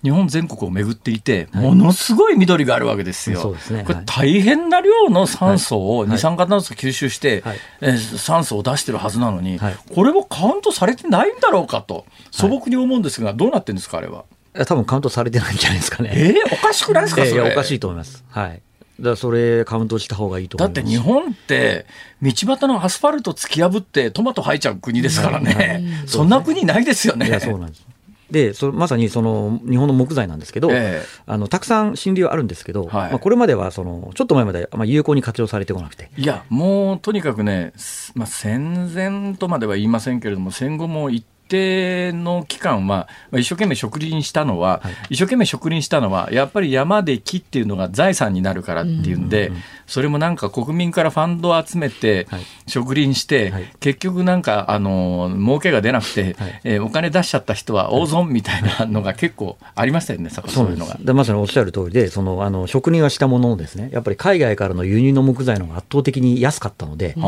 [0.03, 3.55] 日本全国を巡っていて、ものすごい緑があるわけですよ。
[3.55, 7.43] すね、これ大変な量の酸素を、二酸化炭素吸収して、
[7.81, 9.59] えー、酸素を出してるはずなのに、
[9.93, 14.25] これはカウントされてないんだろうかと素朴に思うんですが、どうなってるんですかあれは？
[14.65, 16.11] 多分カウントされてないんじゃないですかね。
[16.13, 17.41] えー、おかしくないですか、それ？
[17.51, 18.23] おかしいと思います。
[18.29, 18.61] はい。
[18.97, 21.85] だそれカウントした方がいいとだって日本って
[22.21, 27.27] 道端のアスファルト突き破ってトマト生えちゃう国ですからね、そんな国ないですよね。
[27.27, 27.85] いやそうなんです
[28.31, 37.73] でそまさにその日本の木材なんですけど、えー、あのたくさん森林はあるんですけど、はい、まあ、これまではそのちょっと前まで、まあ、有効に活用されてこなくていやもうとにかくね、
[38.15, 49.52] まあ、戦前とまでは言いませんけれども戦後も一定の期間は、まあ、一生懸命植林したのは、はい、一生懸命植林したのは、やっぱり山で木っていうのが財産になるからっていうんで、
[49.87, 52.27] それもなんか国民からファンドを集めて、
[52.67, 60.98] 植林して、はい、結局なんか、あの、儲けが出なくて、はい、えー、お金出しちゃった人は大損みたいなのが結構ありましたよね、そういうのが。
[61.00, 67.23] でまさにおっしゃる通りで、その、あの、植林はしたもののですね、やっぱり海外からの輸入の木材の方が圧倒的に安かったので、うん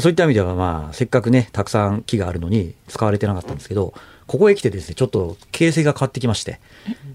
[0.00, 3.94] そういった意味では、まあ、せっかくね、たくさん木があるのに使われてなかったんですけど、
[4.26, 6.60] ここへ来てですね、ちょっと形勢が変わってきまして。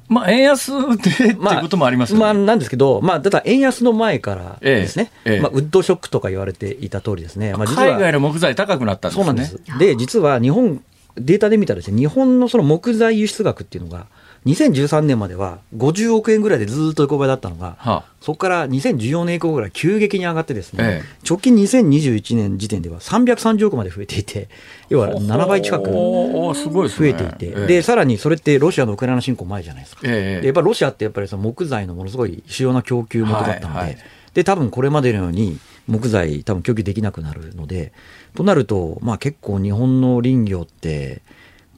[0.10, 7.54] まあ、円安でっていうこともあります、ね、まあ、なんですけど、まあ、ただ円安の前からですね、えええ、まあ、ウッドショックとか言われていた通りですね。
[7.54, 9.26] まあ、実は海外の木材高くなったんですね。
[9.26, 9.60] そうなんです。
[9.78, 10.84] で、実は日本、
[11.16, 14.08] データで見たらですね、日本のその木材輸出額っていうのが、
[14.46, 24.50] 2013年までは50億円ぐらいでずっと横ばいだったのが、はあ、そこから2014年以降ぐらい急激に上がってですね、ええ、直近2021年時点では330億まで増えていて、
[24.90, 30.02] 要は7倍近く増えていて、で、ねえ、さらにそれってロシアのウクライナ侵攻前じゃないですか。
[30.04, 33.98] でやっぱロシアってやっぱりその木材のものすごい主要な供給元だったので、はいはい、
[34.34, 37.94] で、多分これまでのように木材多分供給できなくなるので、
[38.36, 41.22] となると、まあ結構日本の林業って、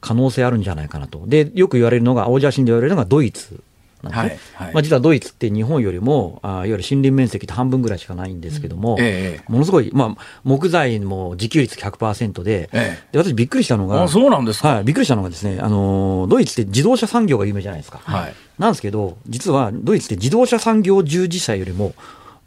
[0.05, 1.23] 可能性あるんじゃないかなと。
[1.25, 3.59] で、よく言われるのが、青写真で言われるのがドイツ
[4.03, 4.39] なんですね。
[4.53, 17.99] はいはい、まあ、実はドイツって日本よりも、あいわゆる森林面積って半分ぐらいしかないんですけども、うんええ、ものすごい、まあ、木材も自給率100%で、ええ、で私びっくりしたのが、あそうなんですか、はい、びっくりしたのがですね、あのドイツって自動車産業が有名じゃないですか。
[18.03, 21.95] はい、なんですけど、実はドイツって自動車産業従事者よりも、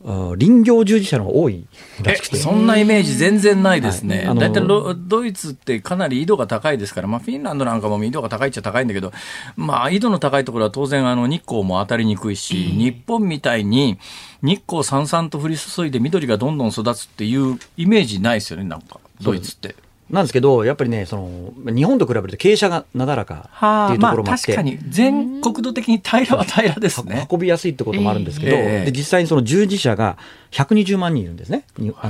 [0.05, 1.67] 林業従事者の方が多い
[2.03, 2.37] らしくて。
[2.37, 4.65] そんなイメージ全然ないですね、はい、大体
[4.97, 9.13] ドイツってかなり緯度が高いですから、まあ、フィンランドなんかも緯度が高いっちゃ高いんだけど、
[9.57, 13.99] まあ、緯度の高いところは当然あの日光も当たりにくいし、日本みたいに
[14.41, 19.75] 日光さんさんと降り注いで緑がどんどん育つっていうイメージないですよね、なんか、ドイツって。
[20.11, 23.51] なんですけど、やっぱりね、その日本と比べると傾斜がなだらか
[23.89, 27.27] っていうところもあって、まあ、確かに全国土的に平らは平らですね。
[27.31, 30.17] 運びやすいってこともあるんですけど、えー、で実際にその従事者が
[30.53, 31.65] 120万人いるんですね、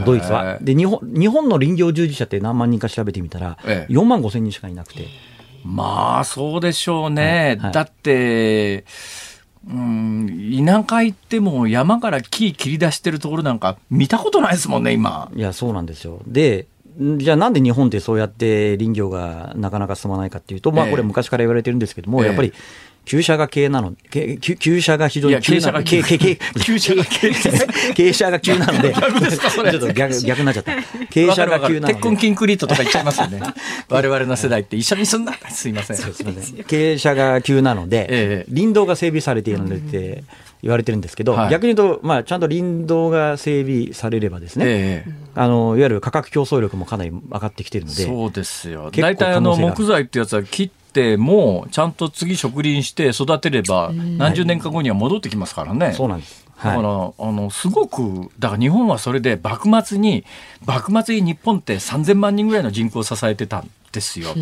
[0.05, 0.59] ドイツは。
[0.61, 5.07] で日本、日本の林業従事者って何万人か調べてみたら、えー、4万5千人しかいなくて。
[5.65, 7.23] まあ、そうでしょうね。
[7.23, 8.85] はいはい、だって、
[9.69, 15.31] うん、田舎行っても山から木切り出してるところなんか見たことないですもんね、今。
[15.35, 16.21] いや、そうなんですよ。
[16.27, 16.67] で、
[16.99, 22.53] じゃあなんで日本ってそうやって林業がなかなか進まないかっていうと、まあこれ昔から言われてるんですけども、やっぱり
[23.09, 30.73] 旧車が急なの、旧車が非常に急なの、旧車が急、傾斜 が急なので、 ちょっと逆 逆になっちゃった。
[31.11, 31.95] 傾斜が急なので。
[31.95, 33.41] 鉄痕キンクリートとか言っちゃいますよね。
[33.89, 35.97] 我々の世代って一緒に住んだすいません。
[35.97, 40.25] 傾斜が急なので、林道が整備されているので、
[40.63, 55.87] 言われてるんですけど、はい、逆に言うと、まあ、ちゃんと林道が整備されればですね、ええ、あのいわゆる価格競争力もかなり上がってきてるので、そうですよ、大体あの木材ってやつは切っても、ちゃんと次植林して育てれば、何十年か後には戻ってきますからね。
[55.87, 60.25] はい、そうなんですだから、はい、あのすごくだから日本はそれで幕末に
[60.67, 64.35] 幕末に日本って3000万人ぐらいの人口を支えてたんですよ。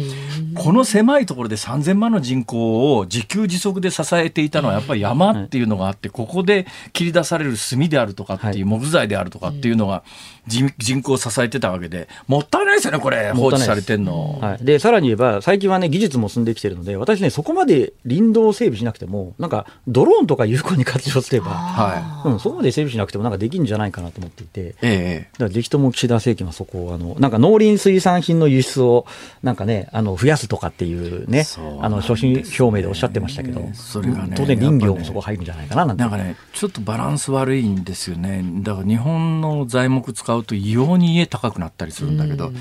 [0.54, 10.02] この狭いところで3000万の人口を自給自足で支えていたのはやっぱり山っていうのがあって、ここで切り出される炭であるとかっていう木材であるとかっていうのが
[10.46, 14.38] 人人口を支えてたわけで、もったいないですよね、これ、放置されてんの。
[14.40, 29.06] はい、でさらに言えば、最近はね、技術も進んできてるので、私ね、そこまで林道を整備しなくても、なんかドローンとか有効に活用すれば、はいうん、そこまで整備しなくても、なんかできるんじゃないかなと思っていて、ええ、だからぜひとも岸田政権はそこをあの、なんか農林水産品の輸出を
[29.42, 31.44] なんかね、あの増やすとかっていうね、
[31.80, 36.02] あの所信表明でおっしゃってましたけど、それがね、当然林業もそこ入るんじゃないかななんて。
[36.02, 38.44] なんかね、ちょっとバランス悪いんですよね。
[38.62, 42.52] だから日本の材木使うと異様に家高くなったりするんだけど、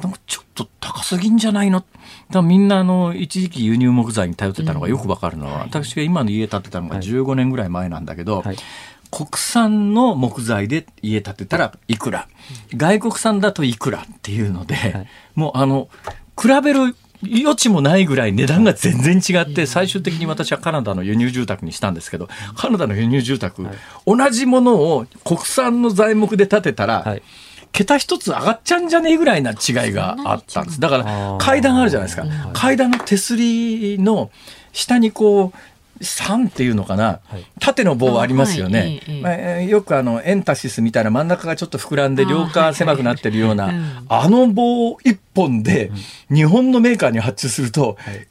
[0.00, 1.84] なんかちょっと高すぎんじゃないの？
[2.30, 8.42] だみんなあの一時期輸入木材に頼ってたのがよくわかるのは、私が今の家建てたのが15年ぐらい前なんだけど、
[9.10, 12.28] 国産の木材で家建てたらいくら、
[12.74, 15.88] 外国産だといくらっていうので、はい、もうあの、
[16.40, 23.64] 比べる余地もないぐらい値段が全然違って、最終的に私はカナダの輸入住宅にしたんですけど、カナダの輸入住宅、
[24.06, 27.16] 同じものを国産の材木で建てたら、
[27.72, 30.80] 桁一つ上がっちゃうんじゃねえぐらいな違いがあったんです。
[30.80, 32.26] だから階段あるじゃないですか。
[32.52, 34.30] 階段の手すりの
[34.72, 35.58] 下にこう、
[36.02, 39.20] 3っていうのかな、はい、縦の棒ありますよね、はい。
[39.20, 43.72] まあ、よくあのエンタシスみたいな真ん中がちょっと膨らんで両側狭くなってるような
[44.08, 45.92] あ,、の棒1本で
[46.28, 48.28] 日本のメーカーに発注すると、はい、え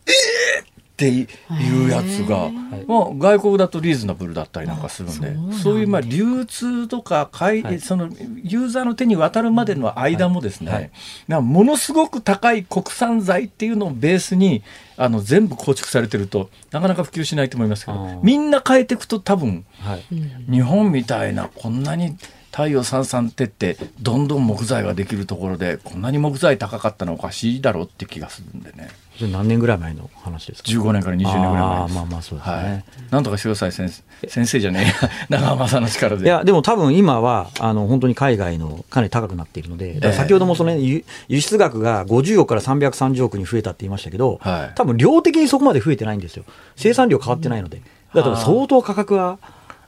[0.68, 0.71] ー
[1.02, 2.50] っていうやつが、
[2.88, 8.10] まあ、外国だとリーズナブルだったりなんかするんでそういうまあ流通とか買い、その
[8.44, 10.92] ユーザーの手に渡るまでの間もですね、
[11.28, 14.62] ものすごく高い国産材っていうのをベースに
[14.98, 20.04] あの全部構築されてるとなかなか普及しないと思いますけどみんな変えていくと多分、はい、
[20.52, 22.16] 日本みたいなこんなに
[22.52, 28.90] 太陽さんさんってってどんどん木材ができるところでこんなに木材高かったのおかしいだろうって気がするんでね。
[29.22, 34.28] 何年ぐらい前の話ですか？15年から20年ぐらい前あまあまあそうですね、はい、なんとかしてください先生。
[34.28, 35.10] 先生じゃねえ。
[35.30, 36.26] 長浜さんの力で。
[36.26, 46.44] いやでも多分今はあの本当に海外のかなり高くなっているので先ほどもその、輸出額が50億から330億に増えたって言いましたけど、はい、多分量的にそこまで増えてないんですよ。
[46.76, 47.82] 生産量変わってないので。
[48.14, 49.38] だから相当価格は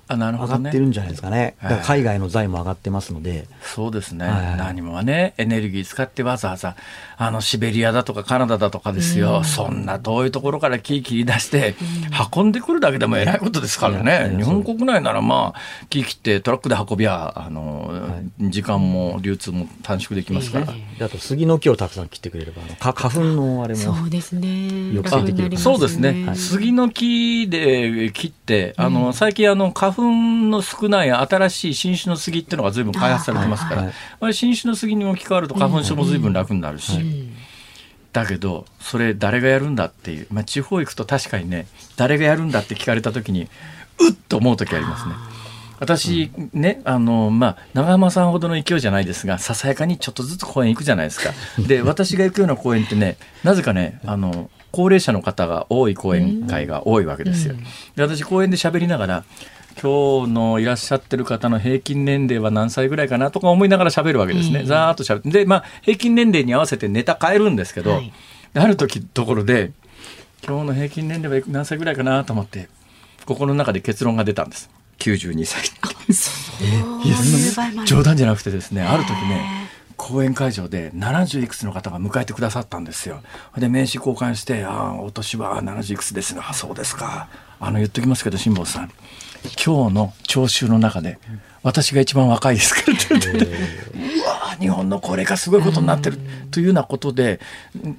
[0.07, 6.75] あなるほど、ね、上がってるんじゃないですかね、海外の財も上がってますので、そうですね、はい、何もね、エネルギー使ってわざわざ、
[7.17, 11.75] あのシベリアだとかカナダだとかですよ、うん、そんな遠いところから木切り出して、
[12.35, 20.73] 運んでくるだけでもえらいことですからね、うん、日本国内ならまあ、木切ってトラックで運びゃ、あの、はい、時間も流通も短縮できますから。
[21.05, 24.91] あと杉の木をたくさん切ってくれれば、花粉のあれもそうですね。
[24.93, 36.99] 抑制できる、そうですね、はい、杉の木で切って、あの最近あの花粉の少ない新しい新種の杉っていうのがずいぶん開発されてますから、はい、新種の杉に置き換わると花粉症もずいぶん楽になるし。
[38.11, 41.65] だけどそれ誰がやるんだっていう、まあ、地方行くと確かにね
[41.97, 43.47] 誰がやるんだって聞かれた時に
[43.99, 45.15] うっと思う時ありますね。
[45.79, 51.33] 私ね、あの、まあ、長浜さんほどの勢いじゃないですが、ささやかにちょっとずつ公園行くじゃないですか。
[51.59, 57.55] で、 私が行くような公園ってね、なぜかね、あの、高齢者の方が多い講演会が多いわけですよ。
[57.95, 59.23] で私公園で喋りながら
[59.81, 64.61] 今日のいらっしゃってる方の平均年齢は何歳ぐらいかなとか思いながら喋るわけですね。
[64.61, 65.29] うん、ざーっと喋って。
[65.29, 68.13] で、まあ、平均年齢に合わせてネタ変えるんですけど、はい、
[68.53, 69.71] ある時ところで、
[70.45, 72.69] 今日の平均年齢は何歳ぐらいかなと思って、
[73.25, 74.69] 心の中で結論が出たんです。
[74.99, 75.63] 92歳。
[77.03, 79.63] いや、冗談じゃなくてですね、ある時ね、
[79.97, 83.21] 講演会場で70いくつの方が迎えてくださったんですよ。
[83.57, 88.91] で名刺交換して「ああお年は70いくつですがそうですかあの言っときますけど辛坊さん
[89.63, 91.19] 今日の聴衆の中で
[91.61, 93.49] 私が一番若いですからって言って、う
[94.27, 96.17] わ日本の高齢化すごいことになってる。
[96.51, 97.39] というようなことで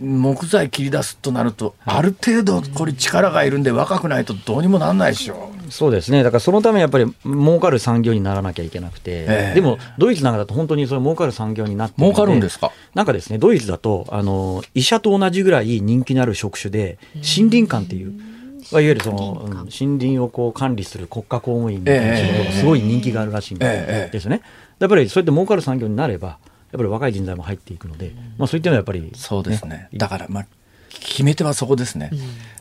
[0.01, 6.22] 木材切り出すとなるとある程度これ力がいるんで若くないとどうにもなんないでしょそうですね。
[6.22, 12.70] だからそのためやっぱり儲かる産業にならなきゃいけなくて、えー、でもドイツなんかだと本当にそれ儲かる産業になって儲かるんですか？
[12.95, 18.34] なんかですねドイツだとあの医者と同じぐらい人気のある職種で森林官っていう。
[18.81, 19.68] いわゆるその、うん、森
[19.99, 24.43] 林をこう管理する国家公務員みたいな仕事がすごい人気があるらしいんですね。
[24.79, 26.39] やっぱりそうやって儲かる産業になれば、やっ
[26.72, 29.89] ぱり若い人材も入っていくので、まあ、そういったのはやっぱり、ね、そうですね。
[29.95, 30.47] だから、まあ、
[30.91, 32.11] 決め手はそこですね。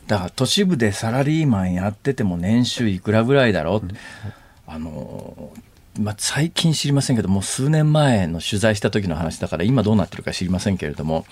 [0.06, 3.96] だから都市部でサラリーマンやってても年収いくらぐらいだろう、うん、
[4.66, 5.50] あの
[6.00, 11.24] まあ、最近知りませんけども数年前の取材した時の話だから今どうなってるか知りませんけれども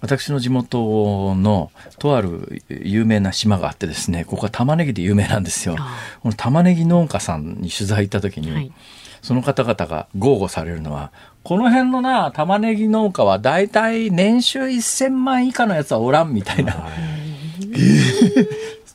[0.00, 5.76] 私の地元のとある有名な島があってですねここは玉ねぎで有名なんですよ。
[6.22, 8.72] この玉ねぎ農家さんに取材行った時に、はい、
[9.22, 16.88] その方々が豪語されるのはこの辺のな玉ねぎ農家は大体年収1000万以下のやつはおらんみたいな。
[17.72, 18.48] えー、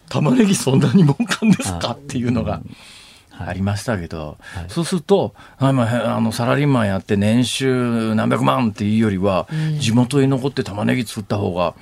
[0.10, 1.92] 玉ねぎそんなに儲かんですか？
[1.92, 2.62] っていうのが。
[3.40, 9.48] ありましたけど、はい、そうするとあのサラリーマンやって年収何百万っていうよりは、
[9.80, 11.76] 地元に残って玉ねぎ作った方が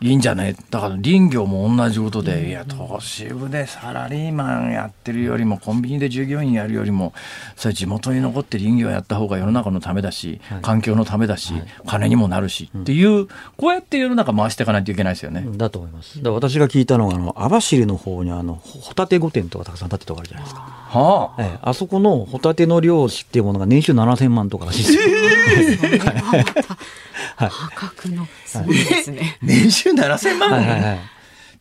[0.00, 7.14] いいんじゃねだから林業も同じことで、いや都市部でサラリーマンやってるよりもコンビニで従業員やるよりも
[7.56, 11.54] それ地元に残って林業やった方が世の中のためだし、環境のためだし、
[11.86, 15.46] 金にもなるし、っていうこうやって世の中回していかないといけないですよね。
[15.56, 16.22] だと思います。
[16.22, 20.60] だ私が聞いたのがあの網走の方にあのホタテ御殿とかたくさん建てとかあるじゃないですか。
[20.60, 25.00] はあ、ええ、あそこのホタテの漁師っていうものが年収7000万とからしいですよ。
[25.06, 26.76] えー
[27.36, 29.38] 破格のすごいですね。
[29.42, 31.14] 年収7000万、はいはいはい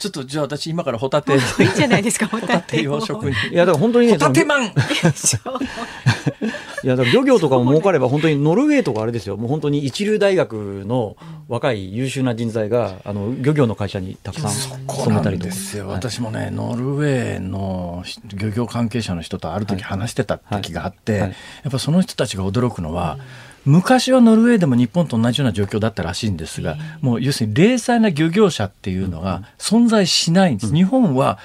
[0.03, 1.33] ちょっとじゃあ私今からホタテ。
[1.33, 1.39] いい
[1.75, 2.81] じゃないですか、ホタテ。
[2.81, 3.35] 養殖に。
[3.53, 4.13] いや、だから本当にね。
[4.13, 4.65] ホタテマン
[6.83, 9.37] いや、だから漁業とかも儲かれば、本当にノルウェーとかあれですよ。
[9.37, 11.15] もう本当に一流大学の
[11.47, 15.49] 若い優秀な人材が、あの、漁業の会社にたくさん勤めたりとか。
[15.49, 15.87] ですよ。
[15.87, 18.03] 私もね、ノルウェーの
[18.33, 21.29] 漁業関係者の人とある時話してた時があって、や
[21.69, 23.17] っぱその人たちが驚くのは、
[23.65, 30.73] 昔はノルウェーでも日本と同じような状況だったらしいんですが、もう要するに零細な漁業者っていうのが存在しないんです。
[30.73, 31.39] 日本は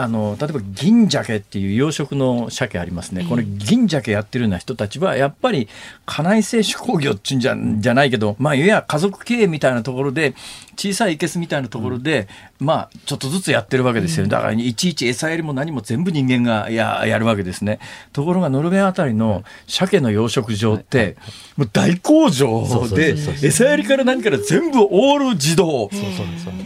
[0.00, 5.68] あの例えば銀鮭っていう養殖の鮭ありますね、これ銀鮭やってるような人たちはやっぱり
[6.06, 10.34] 家内製手工業っていうんじゃじゃないけど、まあ、いや家族経営みたいなところで
[10.76, 12.28] 小さい生けすみたいなところで、
[12.60, 17.78] うん、まあちょっとずつやってるわけですよ、だからいちいち餌やりも何も全部人間がややるわけですね。
[18.12, 21.16] ところがノルウェーあたりの鮭の養殖場って、
[21.56, 25.90] もう大工場で餌やりから何から全部オール自動。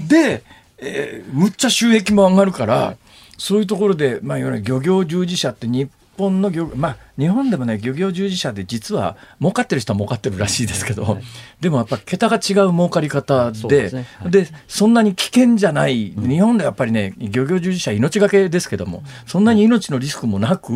[0.09, 0.45] で、
[0.79, 2.97] えー、むっちゃ収益も上がるから。
[3.39, 11.23] そういうところで、まあ、いわゆる漁業従事者って日本の漁、まあ、日本でもね漁業従事者で実は儲かってる人は儲かってるらしいですけど、はい、
[11.61, 14.07] でもやっぱ桁が違う儲かり方でで、ね。
[14.19, 20.73] はい、そんなに危険じゃない、日本でやっぱりね漁業従事者命がけですけどもそんなに命のリスクもなく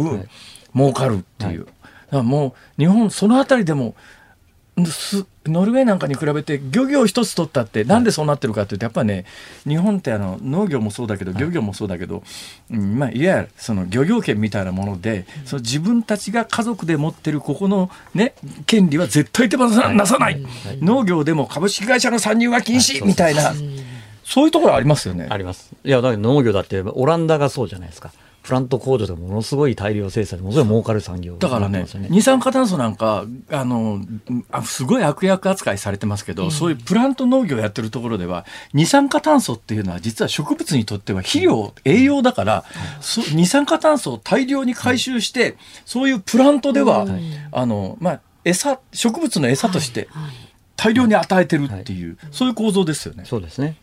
[0.74, 1.64] 儲かるっていう。
[1.64, 3.94] だからもう日本その辺りでも
[5.47, 9.24] ノルウェーなんかに比べて漁業一つ取ったってなんでそうなってるかっていうとやっぱね
[9.66, 12.22] 日本ってあの農業もそうだけど漁業もそうだけど、
[12.70, 18.35] うんまあ、いわゆるその漁業権みたいなものでその自分たちが家族で持ってるここの、ね、
[18.66, 20.45] 権利は絶対手放さなさない、
[20.81, 23.53] 農業でも株式会社の参入は禁止みたいな。
[24.24, 25.26] そういうところありますよね。
[25.31, 25.72] あります。
[25.85, 28.12] いやだ農業だってオランダがそうじゃないですか。
[28.49, 34.01] プラント工場でものすごい大量生産でものすごい儲かる産業、だからね二酸化炭素なんかあの
[34.51, 42.64] あすごい悪役扱いされてますけど、うん、そういうプラント農業やってるところでは二酸化炭素っていうのは実は植物にとっては肥料、うん、栄養だから、
[43.28, 47.07] うん、二酸化炭素を大量に回収して、そういうプラントでは、
[47.53, 50.09] あのまあ餌植物の餌として
[50.74, 53.24] 大量に与えてるっていう、そういう構造ですよね。
[53.26, 53.76] そうですね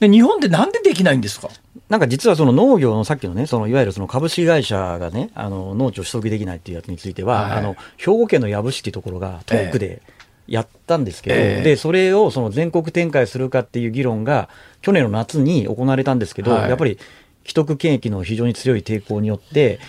[0.00, 1.48] で日本でなんでできないんですか？
[1.88, 10.02] なんか実はその農業のさっきのね、そのいわゆるその株式会社がね、あの農地を取得できないっていうやつについては、はい、あの兵庫県の養父市っていうところが遠くで
[10.48, 14.48] やったんですけど、えー、でそれをその全国展開するかっていう議論が
[14.80, 16.98] 去年の夏に行われたんですけど、はい、やっぱり
[17.44, 19.80] 既得権益の非常に強い抵抗によって、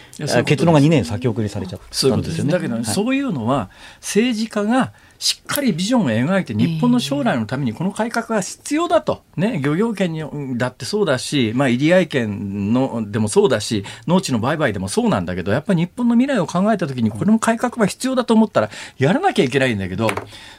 [0.45, 2.51] 結論が2年先送りされちゃったんですよね。
[2.51, 4.91] だけど、はい、そういうのは政治家が
[5.23, 10.21] しっかりビジョンを描いて日本の将来のためにこの改革が必要だと、ね、漁業権に
[10.57, 20.09] だってそうだし、まあ、入合権のでもそうだし農地の売買でもそうなんだけどやっぱり日本の未来を考えた時にこれも改革が必要だと思ったらやらなきゃいけないんだけど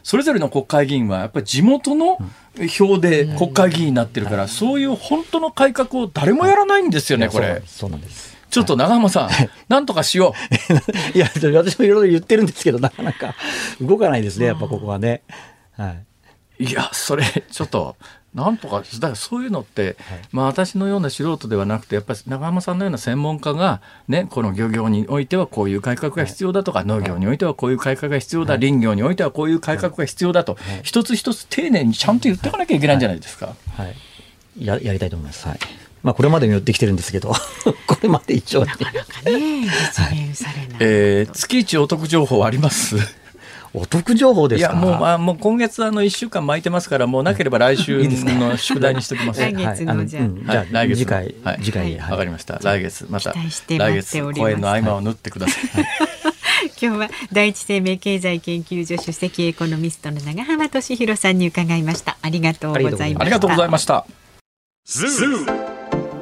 [0.03, 2.17] それぞれの国会議員はやっぱり地元の
[2.67, 7.63] 票で国会議員になってるから、そういう本当の改革を誰もやらないんですよね、これ。
[7.67, 9.31] そうなんですちょっと長浜さん、
[9.69, 10.33] なんとかしよ
[11.13, 11.19] う。
[11.19, 11.29] いや、
[11.61, 13.35] 私もいろいろ言ってるんですけど、なかなか
[13.81, 15.23] 動かないですね、やっぱここはね。
[15.73, 15.97] は
[16.61, 16.65] い。
[16.65, 17.97] いや、それ、ちょっと、
[18.33, 19.97] なんとか、だからそういうのって、はい、
[20.31, 33.57] まあ私のような素人ではなくて、やっぱり長浜さんのような専門家が、ね、この漁業においてはこういう改革が必要だとか、はい、農業においてはこういう改革が必要だ、はい、林業においてはこういう改革が必要だと、一つ一つ丁寧にちゃんと言っていかなきゃいけないんじゃないですか。
[33.77, 35.49] はい、ややりたいと思います。
[35.49, 37.33] はいまあ、これまでに寄ってきてるんですけど
[37.89, 39.69] これまで一応なかなかね実
[40.29, 42.97] 現されない、えー、月一お得情報あります？
[43.77, 49.41] お得情報ですいやもうまあもう今月あの一週間巻いてますからもうなければ来週の宿題にしておきます。
[49.41, 50.21] 来月のじゃ
[50.61, 52.61] あ、来月次回次回わ、かりました。
[52.63, 55.65] 来月また来月公演の合間を縫ってください。
[56.81, 62.17] 今日は第一生命経済研究所首席エコノミストの長浜俊弘さんに伺いました。
[62.23, 63.23] ありがとうございました。
[63.23, 64.07] ありがとうございました。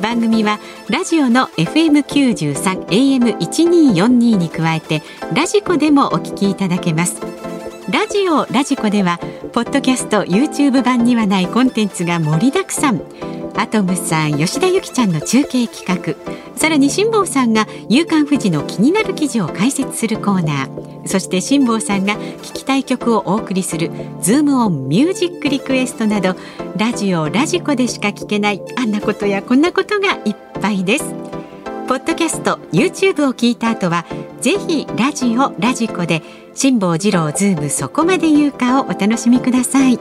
[0.00, 5.02] 番組はラジオの FM93 AM1242 に加えて
[5.34, 7.20] ラジコでもお聞きいただけます。
[7.90, 9.18] ラジオラジコでは
[9.52, 13.00] ポッドキャスト YouTube 版にはないコンテンツが盛りだくさん。
[13.56, 16.14] アトムさん吉田由紀ちゃんの中継企画。
[16.54, 21.08] さらに辛坊さんが「夕刊富士」の気になる記事を解説するコーナー。
[21.08, 26.36] そして辛坊さんが聞きたい曲をお送りする「ズームオンミュージックリクエスト」など
[26.76, 31.04] ラジオラジコでしか聞けないあんなことやこんなことがいっぱいです。
[31.88, 34.04] ポッドキャスト YouTube を聞いた後は
[34.42, 36.22] ぜひラジオラジコで
[36.60, 39.96] 辛坊治郎ズームそこまで言うかをお楽しみください。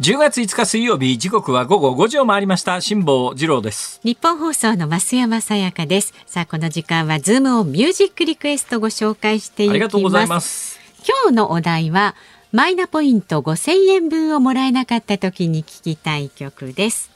[0.00, 2.80] 10月5日水曜日時刻は午後5時を回りました。
[2.80, 4.00] 辛坊治郎です。
[4.04, 6.14] ニッポン放送の増山さやかです。
[6.26, 9.74] さあこの時間はズームをミュージックリクエストご紹介していきます。
[9.74, 10.78] ありがとうございます。
[11.04, 12.14] 今日のお題は
[12.52, 17.10] マイナポイント5000円分をもらえなかった時に聞きたい曲です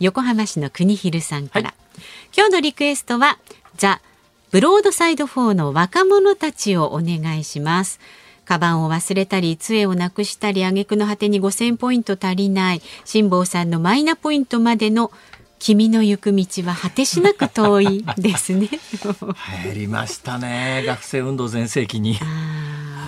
[0.00, 1.74] 横浜市の国広さんから、はい、
[2.36, 3.38] 今日のリクエストは
[3.76, 4.00] ザ・
[4.50, 8.00] ブロードサイド4の若者たちをお願いします
[8.44, 15.12] カバンを忘れたり杖をなくしたり挙句の果てに5000ポイント足りない辛坊さんのマイナポイントまでの
[15.58, 18.68] 君の行く道は果てしなく遠いですね。
[19.36, 22.18] 入りましたね学生運動全盛期に。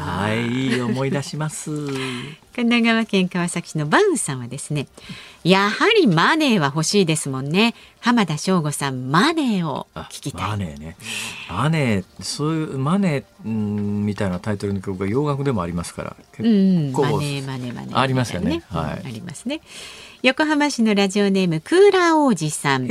[0.00, 1.70] はい思い出します。
[2.56, 4.88] 神奈川県川崎市のバウンさんはですね
[5.44, 7.74] やはりマネーは欲しいですもんね。
[8.00, 10.48] 浜田省吾さんマネーを聞きたい。
[10.48, 10.96] マネーね。
[11.48, 16.16] マネーそういうマネーみたいなタイトルの曲が洋楽でもありますから。
[16.36, 16.42] 結
[16.92, 19.60] 構、うん、マネーマネーマネー、ありますよね、はい、ありますね。
[20.22, 22.86] 横浜市のラジオネームクーラー王子さん。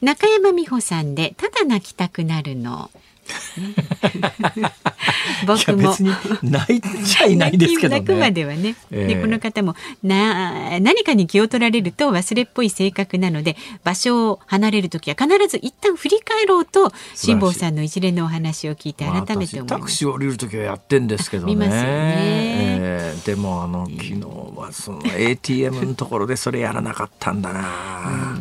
[0.00, 2.90] 中山美穂さんでただ泣きたくなるの
[5.46, 5.94] 僕も
[6.42, 8.00] 泣いちゃいないですけどね。
[8.00, 8.76] 泣くまではね。
[8.90, 21.54] えー、でこの方もな何かに気を取られると忘れっぽい性格なので場所を離れる時は必ず一旦振り返ろうと辛坊さんの一連のお話を聞いて改めて思いタクシー降りる時はやってんですけどね。
[21.54, 22.78] 見ますよね。
[22.80, 24.20] えー、でもあの昨日
[24.56, 28.38] はその ATM のところでそれやらなかったんだな。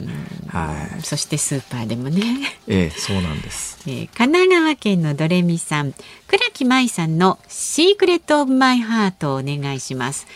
[0.57, 1.01] はい。
[1.01, 2.21] そしてスーパーでもね。
[2.67, 3.79] ええー、そうなんです。
[3.87, 5.93] えー、神奈川県のドレミさん。
[6.27, 10.27] 倉木舞さんのシークレットオブマイハートをお願いします。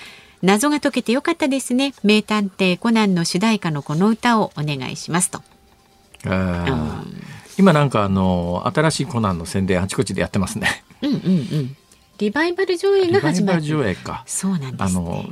[0.41, 1.93] 謎が解けてよかったですね。
[2.03, 5.29] 名探偵コナンの主題歌のこの歌をお願いします。
[5.29, 5.41] と、
[6.25, 7.23] うん、
[7.57, 10.83] 今なんかあの新しいコナンの宣伝あちこちでやってますね。
[11.01, 11.19] うんうんう
[11.63, 11.77] ん
[12.21, 13.61] リバイバル上映が始まる。
[13.61, 14.23] 上映か。
[14.27, 15.25] そうなんです、ね、あの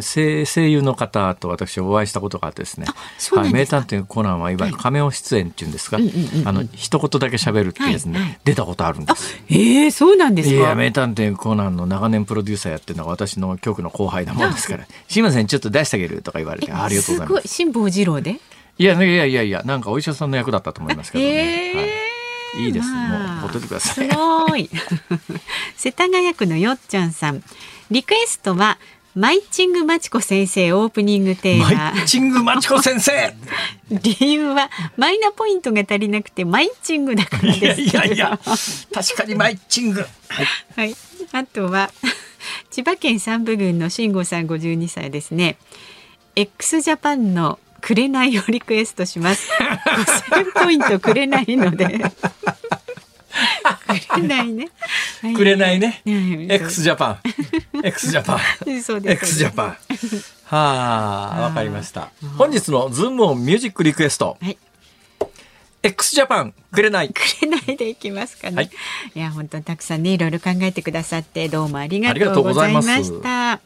[0.00, 2.86] 声声優の方と私お会いしたことがあってですね。
[3.32, 5.98] はい、名探偵コナンはいわゆる仮面出演っていうんですか。
[5.98, 9.36] あの一言だけ喋るってやつね、はいはい、出たことあるんです。
[9.50, 10.54] ええー、そうなんですか。
[10.54, 14.86] いや名探偵コナンの長年プロデューサーやってるのが私の局の後輩なもんですから。
[14.86, 17.48] すみませんちょっと出してあげるとか言われてありがとうございます。
[17.48, 18.40] す辛坊治郎で？
[18.78, 21.30] いやいやいやいやなんかお医者さんの役だったと思いますけどね。
[21.30, 22.09] えー、はい
[22.58, 24.08] いいです、まあ、もうほっといてください。
[24.08, 24.70] すごい。
[25.76, 27.42] 世田谷区のよっちゃんさん。
[27.90, 28.78] リクエストは
[29.14, 31.92] マイチングマチコ先生オープニングテーマ。
[31.92, 33.34] マイチングマチコ先生。
[33.90, 37.80] 理由はマイナポイントが足りなくてマイチングだからです。
[37.80, 38.40] いやいやいや、
[38.94, 40.00] 確かにマイチング。
[40.00, 40.46] はい。
[40.76, 40.96] はい、
[41.32, 41.90] あとは
[42.70, 45.56] 千葉県三部郡の慎吾さん52歳ですね。
[46.36, 49.50] X ジャパンのくれないをリクエストします。
[49.52, 51.86] 5000ポイントくれないので。
[54.08, 54.68] くれないね。
[55.34, 56.02] くれないね。
[56.04, 57.20] X ジャパン。
[57.84, 58.82] X ジャパン。
[58.82, 59.24] そうです。
[59.24, 59.68] X ジャパン。
[60.44, 62.10] はあ、わかりました。
[62.36, 64.36] 本日のズームオンミュージックリクエスト。
[64.40, 64.58] はい。
[65.82, 68.70] X ジャパンくれないくれないでいきますかね、はい、
[69.14, 73.60] いや本当にたくさんねいろいろ考えてくださってどうもありがとうございました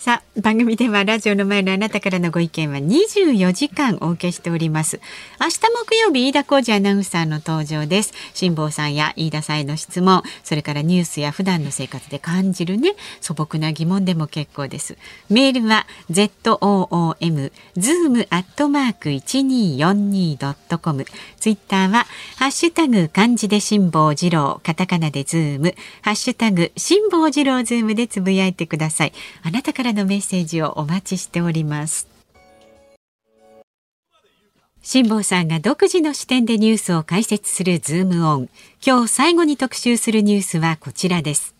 [0.00, 4.98] さあ番組ではラジオの前のあなたからのご意見は24時間お受けしております。
[5.38, 8.14] 明日木曜日飯田浩二アナウンサーの登場です。
[8.32, 10.22] 辛坊さんや飯田さんへの質問。
[10.42, 12.94] それからニュースや普段の生活で感じるね。
[13.20, 14.96] 素朴な疑問でも結構です。
[15.28, 21.04] メールは zoom zoom アットマーク 1242.com
[21.38, 22.06] ツイッターは
[22.38, 25.74] ハッシュタグ漢字で辛坊治郎カタカナでズーム。
[26.00, 29.12] ハッシュタグ辛坊治郎ズームでつぶやいてください。
[29.42, 32.08] あなたからのメッセージをお待ちしております。
[34.82, 38.48] 辛坊さんが独自の視点でニュースを解説するズームオン。
[38.84, 41.54] 今日最後に特集するニュースはこちらです。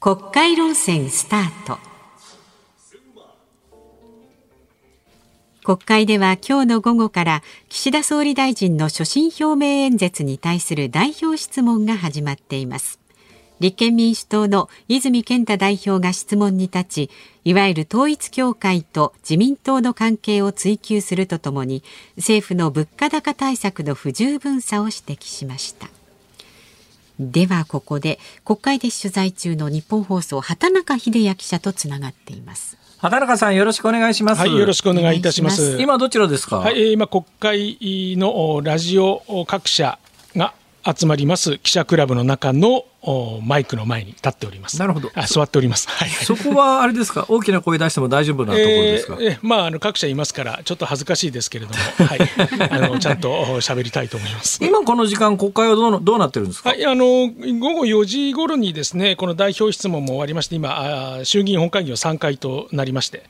[0.00, 1.78] 国会論戦スタート。
[5.64, 12.97] 国会では今日の午後から岸田総理大臣の所信表明演説に対する代表質問が始まっています。
[13.60, 17.10] 立憲民主党の泉健太代表が質問に立ち
[17.44, 21.82] いわゆる統一教会と自民党の関係を追及するとともに
[22.16, 25.88] 政府の物価高対策の不十分さを指摘しました
[27.18, 34.40] ではここで国会で取材中の日本放送畑中秀也記者とつながっています畑中さんよろしくお願いします。
[34.40, 35.78] はい、よろしくお願いいたします。
[35.80, 36.56] 今どちらですか？
[36.58, 40.00] はい、今国会のラジオ各社
[40.34, 40.52] が
[40.96, 42.84] 集まります記者クラブの中の
[43.42, 44.78] マイクの前に立っております。
[44.78, 45.10] なるほど。
[45.14, 45.88] あ座っております。
[45.90, 49.16] はい、そこはあれですか、大きな声出しても大丈夫なところですか？
[49.20, 51.76] えー、まああの各社いますからちょっと恥ずかしいですけれども、
[52.06, 52.18] はい、
[52.70, 53.30] あのちゃんと
[53.60, 54.58] 喋りたいと思います。
[54.64, 56.70] 今この時間国会はどうどうなってるんですか？
[56.70, 57.30] はい、あの午
[57.74, 63.26] 後4時頃にですねこの代表質問も終わりまして今衆議院本会議は3回となりまして、はい。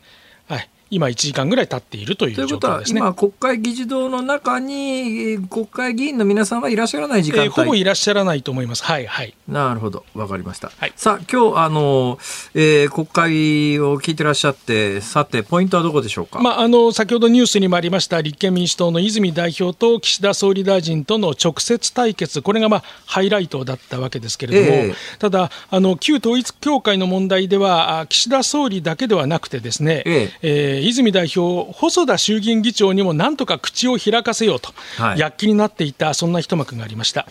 [0.91, 3.01] 今1時間ぐらい経っているという状況ですね。
[3.01, 8.85] 今国会議事堂の中に国会議員の皆さんはいらっしゃらない時間帯、えー、ほぼいらっしゃらないと思います。
[8.85, 9.35] はいはい。
[9.47, 10.71] なるほど、わかりました。
[10.77, 12.19] はい、さあ今日あの、
[12.55, 16.41] えー、国会を聞いてらっしゃってさてポイントはどこでしょうか？
[16.41, 37.27] まああの先ほどニュースにもありました立憲民主党の泉代表と岸田総理大臣との直接対決これがまあハイライトだったわけですけれども、えー、ただあの旧統一教会の問題では岸田総理だけではなくてですね、えー、えー、泉代表細田衆議院議長にもなんとか口を開かせようと、はい、躍起になっていた、そんな一幕がありました。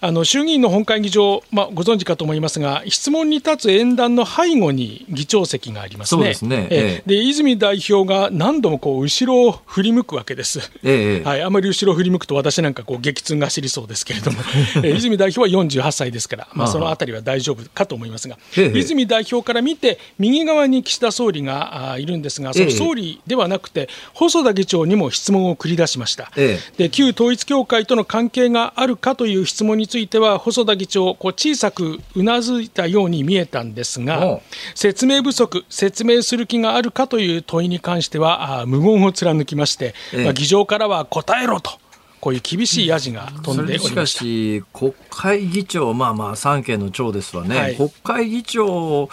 [0.00, 6.34] あの衆議院の本会議場、まあ、ご存知かと思いますが、質問に立つ演壇の背後に議長席がありますね。
[6.34, 6.68] すね。
[6.70, 7.08] ええ。
[7.08, 10.60] で泉代表が何度もこう後ろを振り向くわけです。
[10.82, 14.38] ええ、はい、あまり後ろを振り向くと、私なんかこう激痛が走りそうですけれども、
[14.82, 18.38] え泉代表は48歳ですから、まあ、そのあたりは大丈夫かと思いますが、
[18.74, 26.30] 泉代表から見て、右側に岸田総理がいるんですが、その総理ではなくて、細田議長にも質問を繰り出しました。
[26.76, 34.40] で旧統一教会との関係があるかという質問については、細田議長、こう小さくうなずいたように見えたんですが、
[34.74, 41.72] 説明不足、説明する気があるかという問いに関しては、無言を貫きまして、まあ、議場からは答えろと。
[42.20, 49.08] こういう厳しいやじが飛んでおりまししかし、国会議長、まあまあ、三権の長ですわね、はい、国会議長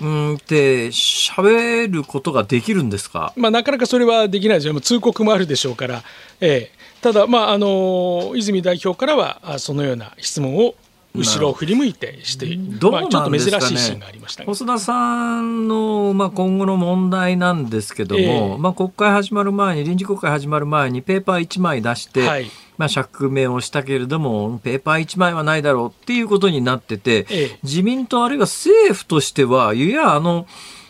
[0.00, 6.02] うんって喋ることができるんですか、まあ、なかなかそれはできないですよ、通告もあるでしょうから、
[6.40, 10.74] ええ、ただ、まああの、泉代表からは、そのような質問を
[11.14, 30.46] 後ろを振り向いてして、どうまあ、ちょっと珍しいシーンがありました、細田さんの、まあ、今後の問題なんですけども、えー、まあ、国会始まる前に臨時国会始まる前にペーパー1枚出して、はい、まあ、釈明をしたけれどもペーパー1枚はないだろうっていうことになってて、えー、自民党あるいは政府としてはいやあの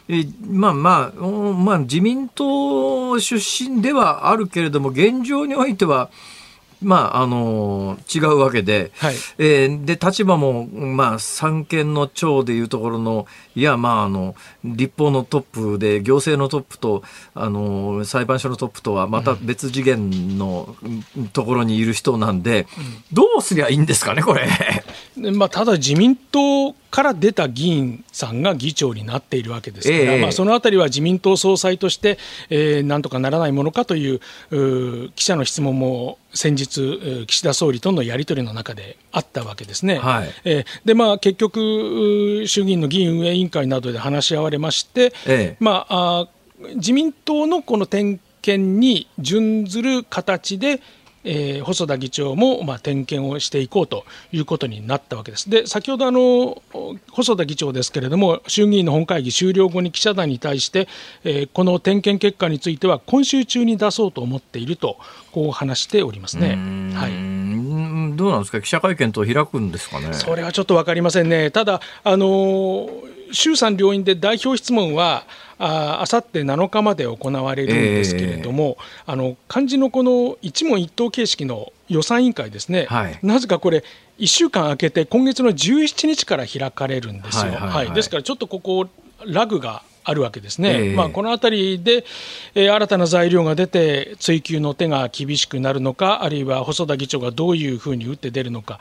[0.08, 6.10] えまあまあ、まあ、自民党出身ではあるけれども現状においては
[6.80, 13.26] まあ、あの違うわけで、はい、えー、で立場も、まあ、三権の長でいうところの
[13.56, 17.02] いや、まあ、あの立法のトップで行政のトップと
[17.34, 20.76] あの裁判所のトップとはまた別次元の
[21.32, 22.66] ところにいる人なんで、うん、
[23.12, 24.48] どうすりゃいいんですかね、これ。
[25.32, 32.18] まあ、ただ自民党から出た議員さんが議長になっているわけですから、えー、まあ、そのあたりは自民党総裁として、
[32.51, 34.20] えー、なんとかならないものかという
[35.14, 39.99] 記者の質問も先日、岸田総理とのやり取りの中であったわけですね。
[39.99, 46.28] はい、えー、でまあ、結局、衆議院の議院運営委員会などで話し合われまして、えー、まあ、あ
[46.74, 50.80] 自民党のこの点検に準ずる形で、
[51.30, 55.50] えー、細田議長も、まあ、点検をしていこうということになったわけです。
[55.50, 56.62] で先ほどあの
[57.10, 60.88] 細田議長ですけれども衆議院の本会議終了後に記者団に対して、
[61.24, 64.96] えー、この点検結果については今週中に出そうと思っていると
[65.30, 66.56] こう話しておりますね。
[66.94, 68.62] はい、どうなんですか？
[68.62, 70.14] 記者会見と開くんですかね？
[70.14, 71.50] それはちょっと分かりませんね。
[71.50, 72.88] ただあの
[73.32, 75.26] 衆参両院で代表質問は
[75.59, 83.82] あさって7日まで行われるんですけれども、えー、あの漢字のこの一問一答形式の予算委員会ですね、はい、なぜかこれ、
[84.18, 87.52] 1週間空けて、今月の17日から開かれるんですよ。
[87.52, 88.88] はい、はいはい、ですから、ちょっとここ、
[89.24, 92.04] ラグがあるわけですね、えー、まあ、このあたりで、
[92.54, 98.80] えー、新たな材料が出て、追及の手が厳しくなるのか、あるいは細田議長がどういうふうに打って出るのか、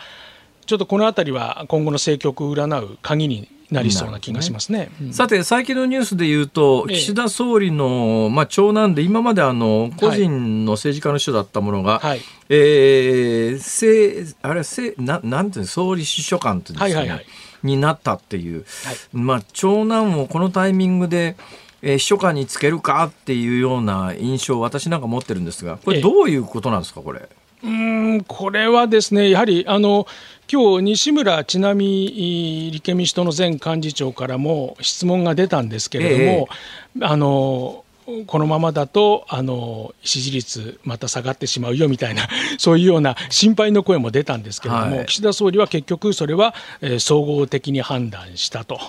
[0.66, 5.14] ちょっとこのあたりは今後の政局を占う鍵になりそうな気がしますね、ね。
[5.14, 17.26] さて、最近のニュースでいうと、岸田総理の、まあ、長男で、今まであの個人の政治家の人だったものが、はい、えー、せあれせな、なんていうの、総理秘書官ってですね、はいはいはい、
[17.64, 21.36] になったっていう、はい、まあ、長男をこのタイミングで、
[21.82, 27.28] えー、秘書官につけるかっていうような印象を私なんか持ってるんですが、これ、どういうことなんですか、これ？
[27.68, 30.08] うんこれはですね、やはりあの
[30.50, 36.48] 今日西村智奈美立憲民主党の前幹事長からも質問が出たんですけれども、え
[37.02, 37.84] え、あの
[38.26, 42.28] このままだとあの支持率また下がってしまうよみたいな
[42.58, 48.80] そういうような心配の声も出たんですけれども、はい、岸田総理は結局それは、えー、総合的に判断したと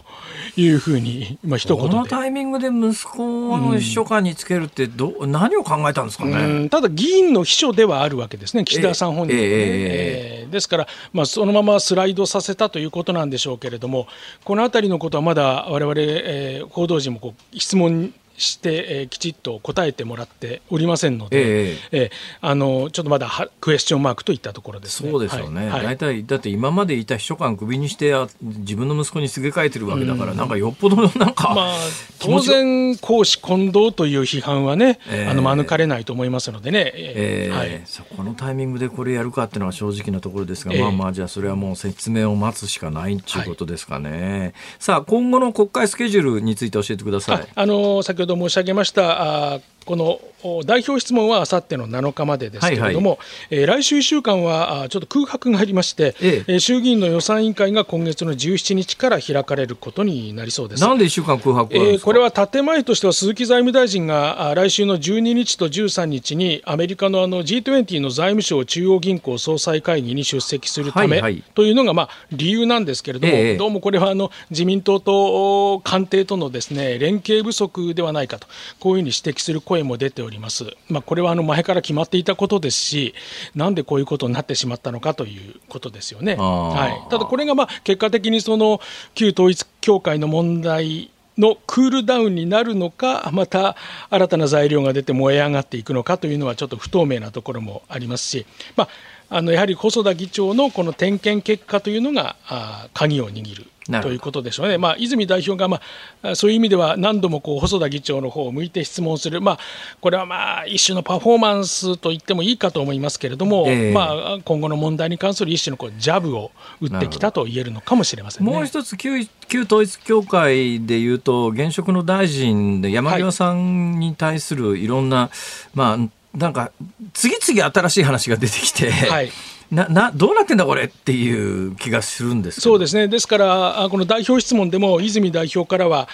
[0.56, 6.68] いうふうに、まあ一言このタイミングで息子の秘書官につけるってど、うん、何を考えたんですかね？
[6.68, 14.06] ただ議員の秘書ではあるわけですね岸田さん本人はね、えーえー、ですから、まあ、そのままスライドさせたということなんでしょうけれども
[14.44, 22.10] この辺りのことはまだ我々、えー、報道陣もこう質問して、えー、きちっと答えてもらっておりませんので、えー、えー、
[22.40, 25.10] あのちょっとまだはクエスチョンマークといったところですね。
[25.10, 31.74] そうですよね、はい、大体だって今までいた秘書官クビにして自分の息子にすげ替えてるわけだから、うん、なんかよっぽどなんか、まあ、
[32.18, 47.46] 当然公私混同という批判はね、えー、あの免れないと思いますのでね、えー、はい、そこのタイミングでこれやるかっていうのは正直なところですが、まあまあじゃあそれはもう説明を待つしかないっていうことですかね、はい、さあ今後の国会スケジュールについて教えてください。
[47.54, 49.60] あの先ほど申し上げました。
[49.88, 50.20] この
[50.66, 60.82] 代表質問はあさっての7日までですけれども、はいはい、えー、来週1週間はちょっと空白がありまして、ええ、衆議院の予算委員会が今月の17日から開かれることになりそうです。
[60.82, 71.22] なんで1週間空白えー、これは建前としては鈴木財務大臣が来週の12日と13日にアメリカのあの G20 の財務省中央銀行総裁会議に出席するため、
[71.54, 78.46] というのがまあ理由なんですけれども、え、どうもこれはあの自民党と官邸とのですね連携不足ではないかと
[78.78, 80.76] こういうふうに指摘する声も出ております。
[80.88, 83.14] まあ、これはあの前から決まっていたことですし、
[83.54, 86.36] なんでこういうことになってしまったのかということですよね。
[86.36, 88.80] はい、ただ、これがまあ結果的にその
[89.14, 93.76] 旧統一教会の問題のクールダウンになるのか、また
[94.10, 98.88] 新たな材料が出て燃え上がっていくのかというのは、ちょっと不透明なところもありますし、まあ、
[99.30, 103.66] あのやはり細田議長のこの点検結果というのがあ鍵を握る
[104.02, 105.80] ということでしょうね、まあ、泉代表が、ま
[106.22, 109.58] あ、そういう意味では何度もこう細田議長の方を向いて質問する、まあ、
[110.00, 125.30] これはまあ一種のパフォーマンスと言ってもいいかと思いますけれども、えー、まあ、今後の問題に関する一種のこうジャブを打ってきたと言えるのかもしれません、ね、もう一つ旧、旧統一教会でいうと、現職の大臣で山際さんに対するいろんな、はい、
[125.74, 125.98] まあ、
[126.36, 126.72] なんか
[127.14, 129.30] 次々新しい話が出てきて、はい
[129.70, 133.08] ななどうなってんだこれっていう気がするんですそうですね。
[133.08, 136.08] ですからこの代表質問でも泉代表からは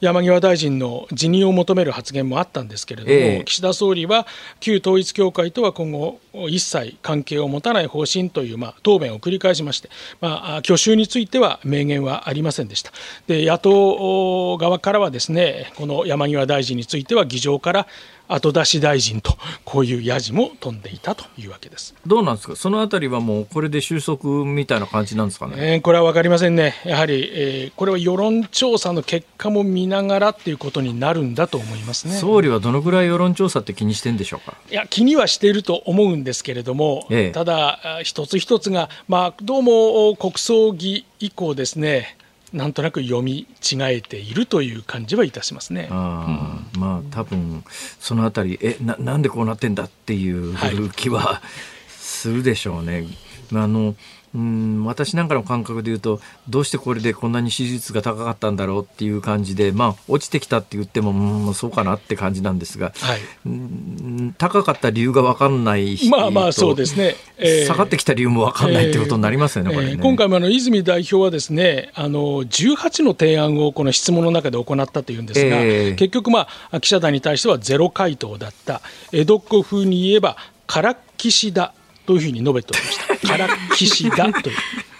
[0.00, 4.26] 山際大臣の辞任を求める発言もあったんですけれども、えー、岸田総理は
[4.58, 9.90] 旧統一教会とは今後一切関係を持たない方針という、まあ、答弁を繰り返しまして、
[10.20, 12.92] まあ、去就については明言はありませんでした。
[13.26, 17.86] で野党側からはですねこの山際大臣については議場から
[18.32, 21.94] 後出し大臣とこういうやじも飛んでいたというわけです。
[22.06, 32.14] どうなんですか、そのあたりはもうこれで収束みたいな感じなんですかね、えー、これは分かりませんね、やはり、えー、これは世論調査の結果も見ながらっていうことになるんだと思いますね。
[32.14, 34.56] 総理はどのぐらい世論調査って気にしてんでしょうか？
[34.70, 42.16] いや、気にはしていると思うんですけれども、ええ、ただ、一つ一つが、まあ、どうも国葬儀以降ですね、
[42.52, 45.88] なんとなく読み違えているという感じはいたしますね。
[45.90, 47.64] あうん、まあ多分
[47.98, 51.42] そのあたりえななんでこうなってんだっていう気は
[51.88, 53.06] するでしょうね。
[53.54, 53.94] はい、あの
[54.32, 78.80] うん私なんかの感覚で言うとどうしてこれでこんなに支持率が高かったんだろうっていう感じで、まあ、落ちてきたって言っても、うん、そうかなって感じなんですが、はい、うん高かった理由が分かんないまあまあそうですね、えー、下がってきた理由も分かんないってことになりますよね、えー、これね、今回もあの泉代表はですねあの18の提案をこの質問の中で行ったというんですが、えー、結局、まあ、記者団に対してはゼロ回答だった。
[79.12, 80.36] 江戸っ子風に言えば
[80.66, 81.74] からっきしだ
[82.10, 83.28] というふうに述べておりました？
[83.28, 84.56] から騎士だという。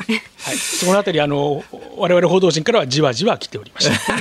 [0.06, 1.64] はい、そのあたりあの
[1.96, 4.14] 我々報道陣からはじわじわ来ておりました。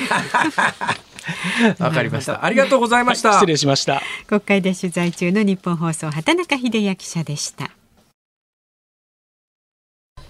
[1.86, 2.44] わかりました。
[2.44, 4.02] ありがとうございました、はい、失礼しました。
[4.26, 7.70] 国会で取材中の日本放送畑中秀也記者でした。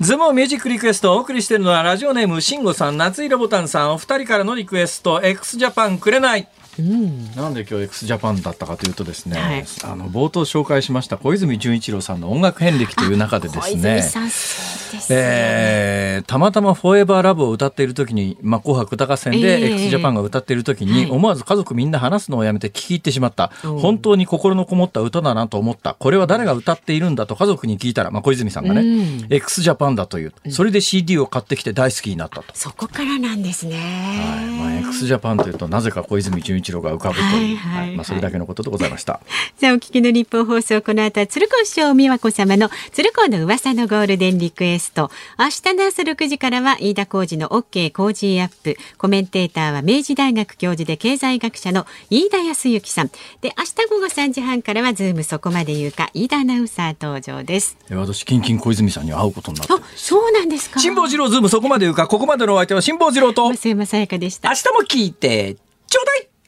[0.01, 6.47] ズモミュージックリクエストをお送りしているのはラジオネーム慎吾さん夏色ボタンさんお二人からのリクエスト x ジャパンくれない
[6.77, 14.01] うん、なんで今日 x ジャパンだったかというとですね、はい、あの冒頭紹介しました小泉純一郎さんの音楽遍歴という中でですね
[15.09, 25.93] えー、たまたま「フォーエバーラブを歌っている時に、まあ、紅白歌合戦で x ジャパンが歌っている時に、思わず家族みんな話すのをやめて聞き入ってしまった、本当に心のこもった歌だなと思った。
[25.93, 30.33] これは誰が歌っているんだと家族に聞いたら、まあ、小泉さんがね、うん、x ジャパンだという。
[30.49, 34.45] それで CD を買ってきて大好きになったと、そこからなんですね、はい。
[34.47, 39.19] まあ、 X ジャパンというとなぜか小泉純一郎が浮かぶという、はい、まあ、それだけのことでございました。
[39.59, 44.99] さあ、お聞きのニッポン放送、この後、鶴光師匠美和子様の鶴光の噂のゴールデンリクエスト。
[44.99, 48.77] ト明日の朝6時からは飯田浩二の OK 工事アップ。
[48.97, 53.07] コメンテーターは明治大学教授で経済学者の飯田康之さん。
[53.41, 57.77] で明日午後3時半からはズームそこまで言うか飯田アナウンサー登場です。
[57.89, 59.73] 私キンキン小泉さんに会うことになって。
[59.73, 60.79] あそうなんですか。
[60.79, 63.47] 辛坊治郎ズームそこまで言うかここまでのお相手は辛坊治郎と。
[63.53, 64.49] 増山さやかでした。
[64.49, 65.55] 明日も聞いて
[65.87, 66.29] ちょうだい